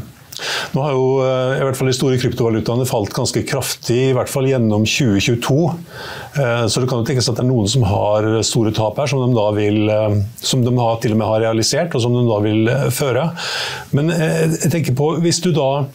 Nå 0.75 0.83
har 0.83 0.94
jo 0.94 1.07
eh, 1.25 1.57
i 1.61 1.64
hvert 1.64 1.79
fall 1.79 1.90
de 1.90 1.97
store 1.97 2.18
kryptovalutaene 2.20 2.87
falt 2.88 3.14
ganske 3.14 3.44
kraftig, 3.49 4.01
i 4.11 4.14
hvert 4.16 4.31
fall 4.31 4.49
gjennom 4.49 4.87
2022. 4.88 5.59
Eh, 6.40 6.64
så 6.66 6.83
det 6.83 6.90
kan 6.90 7.03
jo 7.03 7.09
tenkes 7.09 7.31
at 7.31 7.38
det 7.38 7.44
er 7.44 7.51
noen 7.51 7.70
som 7.70 7.87
har 7.88 8.29
store 8.47 8.75
tap 8.75 8.99
her, 9.01 9.11
som 9.11 9.23
de 9.23 9.31
da 9.37 9.49
vil 9.57 9.85
eh, 9.90 10.16
som 10.42 10.64
de 10.64 10.73
til 11.03 11.14
og 11.14 11.20
med 11.20 11.31
har 11.31 11.44
realisert, 11.47 11.94
og 11.94 12.05
som 12.05 12.16
de 12.16 12.25
da 12.29 12.40
vil 12.44 12.73
føre. 12.94 13.29
Men 13.97 14.11
jeg 14.14 14.73
tenker 14.73 14.97
på, 14.99 15.14
hvis 15.25 15.42
du 15.44 15.53
da 15.55 15.87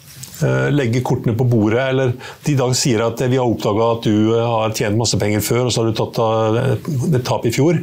legger 0.72 1.02
kortene 1.04 1.34
på 1.36 1.44
bordet, 1.44 1.82
eller 1.90 2.14
de 2.46 2.54
da 2.56 2.70
sier 2.72 3.02
at 3.04 3.20
vi 3.20 3.36
har 3.36 3.44
oppdaga 3.44 3.90
at 3.92 4.06
du 4.08 4.30
har 4.32 4.72
tjent 4.72 4.96
masse 4.96 5.18
penger 5.20 5.44
før, 5.44 5.66
og 5.66 5.74
så 5.74 5.82
har 5.82 5.90
du 5.90 5.98
tatt 5.98 7.18
et 7.18 7.26
tap 7.28 7.44
i 7.44 7.52
fjor. 7.52 7.76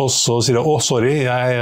Og 0.00 0.08
så 0.12 0.38
sier 0.44 0.56
du 0.56 0.62
å, 0.64 0.78
sorry, 0.82 1.18
jeg, 1.26 1.56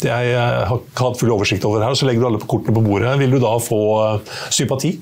jeg, 0.00 0.06
jeg, 0.06 0.38
har 0.70 0.80
ikke 0.80 1.08
hatt 1.08 1.20
full 1.20 1.34
oversikt 1.34 1.66
over 1.68 1.80
det 1.82 1.88
her. 1.88 1.96
Og 1.96 2.00
så 2.00 2.08
legger 2.08 2.24
du 2.24 2.28
alle 2.30 2.48
kortene 2.48 2.76
på 2.78 2.84
bordet. 2.86 3.12
Vil 3.20 3.36
du 3.36 3.40
da 3.42 3.52
få 3.62 3.80
uh, 4.00 4.38
sympati? 4.54 4.94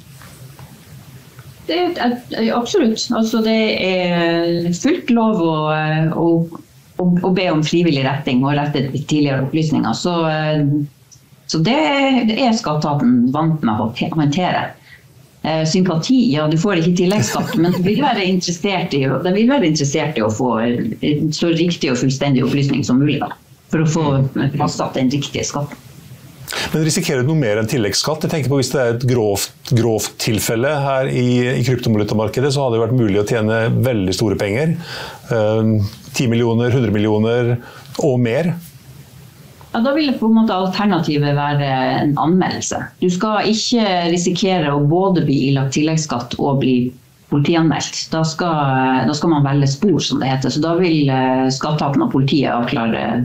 Det 1.68 1.78
er, 1.96 2.16
absolutt. 2.52 3.06
Altså, 3.14 3.40
det 3.44 3.58
er 3.80 4.72
fullt 4.76 5.12
lov 5.14 5.40
å, 5.40 5.54
å, 6.20 6.26
å, 7.00 7.30
be 7.32 7.46
om 7.52 7.62
frivillig 7.64 8.04
retting 8.04 8.42
og 8.44 8.58
rette 8.58 8.84
tidligere 8.92 9.46
opplysninger. 9.46 9.96
Så, 9.96 10.16
så 11.48 11.62
det, 11.64 11.78
det 12.28 12.36
er 12.42 12.58
skatteetaten 12.58 13.30
vant 13.32 13.64
med 13.64 13.80
å 13.80 13.88
håndtere. 14.18 14.66
Eh, 15.44 15.64
sympati. 15.68 16.32
Ja, 16.32 16.46
du 16.48 16.56
får 16.56 16.80
ikke 16.80 16.94
tilleggsskatt, 17.02 17.58
men 17.60 17.74
du 17.74 17.82
vil 17.84 17.98
være 18.00 18.24
interessert 18.24 18.94
i, 18.96 19.02
vil 19.04 19.50
være 19.50 19.68
interessert 19.68 20.16
i 20.16 20.22
å 20.24 20.30
få 20.32 20.54
så 21.36 21.50
riktig 21.52 21.90
og 21.92 21.98
fullstendig 22.00 22.46
opplysning 22.46 22.84
som 22.86 23.02
mulig. 23.02 23.20
For 23.68 23.84
å 23.84 23.90
få 23.90 24.04
fastsatt 24.56 24.96
den 24.96 25.12
riktige 25.12 25.44
skatten. 25.44 25.76
Men 26.72 26.84
risikerer 26.86 27.24
du 27.24 27.28
noe 27.28 27.40
mer 27.40 27.60
enn 27.60 27.68
tilleggsskatt? 27.68 28.24
Jeg 28.24 28.32
tenker 28.32 28.52
på 28.52 28.60
Hvis 28.60 28.70
det 28.72 28.80
er 28.80 28.94
et 28.94 29.06
grovt, 29.10 29.52
grovt 29.74 30.16
tilfelle 30.22 30.70
her 30.84 31.10
i, 31.12 31.28
i 31.58 31.64
kryptovalutamarkedet, 31.66 32.52
så 32.54 32.64
hadde 32.64 32.78
det 32.78 32.84
vært 32.86 32.98
mulig 33.02 33.20
å 33.20 33.28
tjene 33.28 33.60
veldig 33.84 34.16
store 34.16 34.40
penger. 34.40 34.76
Eh, 35.28 35.74
10 36.14 36.30
millioner, 36.32 36.72
100 36.72 36.94
millioner 36.94 37.56
og 38.00 38.16
mer. 38.22 38.54
Ja, 39.74 39.80
Da 39.82 39.92
vil 39.94 40.12
på 40.14 40.28
en 40.30 40.36
måte 40.38 40.54
alternativet 40.54 41.34
være 41.34 41.68
en 41.98 42.12
anmeldelse. 42.22 42.78
Du 43.00 43.08
skal 43.10 43.48
ikke 43.50 43.82
risikere 44.12 44.70
å 44.70 44.84
både 44.86 45.24
bli 45.26 45.48
ilagt 45.50 45.74
tilleggsskatt 45.74 46.36
og 46.38 46.60
bli 46.62 46.76
politianmeldt. 47.32 48.04
Da 48.12 48.20
skal, 48.22 49.08
da 49.08 49.16
skal, 49.16 49.32
man 49.32 49.46
velge 49.46 49.66
spor, 49.72 49.98
som 49.98 50.20
det 50.22 50.30
heter. 50.30 50.54
Så 50.54 50.62
da 50.62 50.76
vil 50.78 51.10
uh, 51.10 51.50
skatteetaten 51.50 52.04
og 52.06 52.12
politiet 52.12 52.52
avklare 52.54 53.24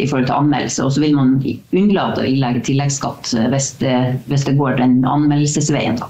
i 0.00 0.06
forhold 0.08 0.30
til 0.30 0.38
anmeldelse. 0.38 0.86
Og 0.86 0.94
så 0.96 1.02
vil 1.04 1.18
man 1.18 1.34
unnlate 1.76 2.22
å 2.22 2.30
ilegge 2.30 2.64
tilleggsskatt 2.70 3.34
eh, 3.36 3.50
hvis 3.52 3.74
det, 3.82 3.96
hvis 4.30 4.46
det 4.48 4.56
går 4.56 4.78
den 4.80 5.02
anmeldelsesveien. 5.04 6.00
Da. 6.00 6.08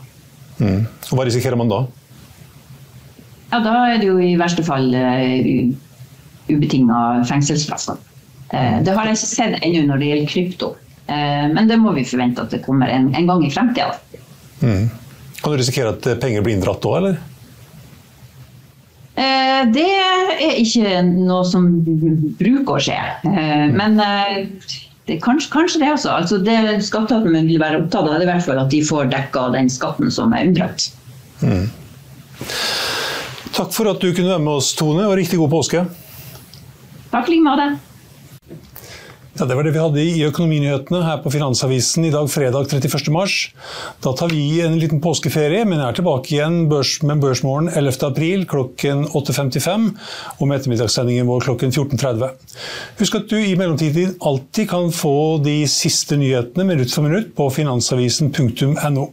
Mm. 0.61 0.85
Og 1.11 1.17
hva 1.19 1.27
risikerer 1.27 1.59
man 1.59 1.73
da? 1.73 1.81
Ja, 3.51 3.59
Da 3.67 3.75
er 3.89 3.99
det 3.99 4.07
jo 4.07 4.21
i 4.23 4.37
verste 4.39 4.63
fall 4.63 4.95
uh, 4.95 5.75
ubetinga 6.47 7.25
fengselsstraff. 7.27 7.99
Eh, 8.51 8.79
det 8.83 8.95
har 8.97 9.07
jeg 9.07 9.19
ikke 9.19 9.31
sett 9.31 9.59
ennå 9.63 9.85
når 9.87 10.01
det 10.01 10.11
gjelder 10.11 10.31
krypto, 10.33 10.71
eh, 11.07 11.47
men 11.55 11.71
det 11.71 11.79
må 11.79 11.95
vi 11.95 12.07
forvente 12.09 12.43
at 12.43 12.55
det 12.55 12.65
kommer 12.65 12.91
en, 12.91 13.11
en 13.15 13.29
gang 13.29 13.45
i 13.47 13.51
fremtida. 13.55 13.95
Mm. 14.61 14.89
Kan 15.41 15.53
du 15.53 15.61
risikere 15.61 15.95
at 15.95 16.09
penger 16.21 16.43
blir 16.45 16.59
inndratt 16.59 16.83
da, 16.83 16.95
eller? 16.99 17.21
Eh, 19.15 19.61
det 19.71 19.87
er 19.87 20.59
ikke 20.59 20.99
noe 21.07 21.45
som 21.47 21.69
bruker 22.41 22.75
å 22.75 22.83
skje. 22.83 22.99
Men 23.77 23.99
det, 24.01 25.21
kanskje, 25.23 25.51
kanskje, 25.53 25.83
det 25.85 25.93
også. 25.95 26.15
Altså 26.17 26.41
det 26.43 26.57
Skatteetaten 26.87 27.37
vil 27.47 27.61
være 27.63 27.83
opptatt 27.85 28.09
av, 28.09 28.17
det 28.17 28.25
er 28.25 28.29
i 28.29 28.33
hvert 28.33 28.47
fall 28.49 28.63
at 28.63 28.73
de 28.73 28.81
får 28.87 29.13
dekka 29.13 29.51
den 29.55 29.71
skatten 29.73 30.11
som 30.15 30.35
er 30.35 30.49
unndratt. 30.49 30.91
Mm. 31.45 31.69
Takk 33.55 33.71
for 33.77 33.91
at 33.93 34.03
du 34.03 34.11
kunne 34.11 34.33
være 34.33 34.43
med 34.43 34.59
oss, 34.59 34.73
Tone, 34.79 35.07
og 35.07 35.17
riktig 35.21 35.39
god 35.41 35.53
påske. 35.53 35.85
Takk 37.11 37.29
i 37.29 37.37
like 37.37 37.47
måte. 37.47 37.71
Ja, 39.39 39.47
Det 39.47 39.55
var 39.55 39.63
det 39.63 39.71
vi 39.71 39.79
hadde 39.79 40.03
i 40.03 40.23
Økonominyhetene 40.27 41.05
her 41.07 41.21
på 41.23 41.31
Finansavisen 41.31 42.05
i 42.05 42.11
dag 42.11 42.27
fredag 42.31 42.67
31. 42.67 43.11
mars. 43.15 43.35
Da 44.03 44.11
tar 44.13 44.29
vi 44.33 44.61
en 44.61 44.75
liten 44.79 45.01
påskeferie, 45.01 45.63
men 45.65 45.81
er 45.81 45.95
tilbake 45.95 46.35
igjen 46.35 46.65
børs, 46.69 46.97
med 47.07 47.23
Børsmorgen 47.23 47.71
11. 47.71 48.09
april 48.09 48.43
klokken 48.51 49.07
8.55 49.07 49.87
og 50.41 50.51
med 50.51 50.59
ettermiddagssendingen 50.59 51.31
vår 51.31 51.47
klokken 51.47 51.71
14.30. 51.71 52.27
Husk 52.99 53.21
at 53.21 53.31
du 53.31 53.39
i 53.39 53.55
mellomtiden 53.55 54.17
alltid 54.19 54.69
kan 54.73 54.91
få 54.93 55.39
de 55.45 55.61
siste 55.71 56.19
nyhetene 56.19 56.67
minutt 56.67 56.91
for 56.91 57.07
minutt 57.07 57.31
på 57.39 57.47
finansavisen.no. 57.55 59.09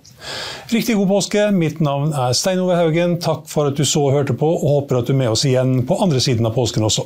Riktig 0.73 0.97
god 0.97 1.11
påske. 1.13 1.49
Mitt 1.53 1.79
navn 1.79 2.09
er 2.17 2.33
Stein 2.33 2.63
Ove 2.65 2.79
Haugen. 2.79 3.19
Takk 3.21 3.45
for 3.51 3.69
at 3.69 3.77
du 3.77 3.85
så 3.85 4.09
og 4.09 4.17
hørte 4.17 4.33
på, 4.33 4.49
og 4.49 4.81
håper 4.81 5.03
at 5.03 5.11
du 5.11 5.13
er 5.13 5.21
med 5.21 5.35
oss 5.37 5.45
igjen 5.45 5.83
på 5.85 6.01
andre 6.01 6.23
siden 6.23 6.49
av 6.49 6.57
påsken 6.57 6.89
også. 6.89 7.05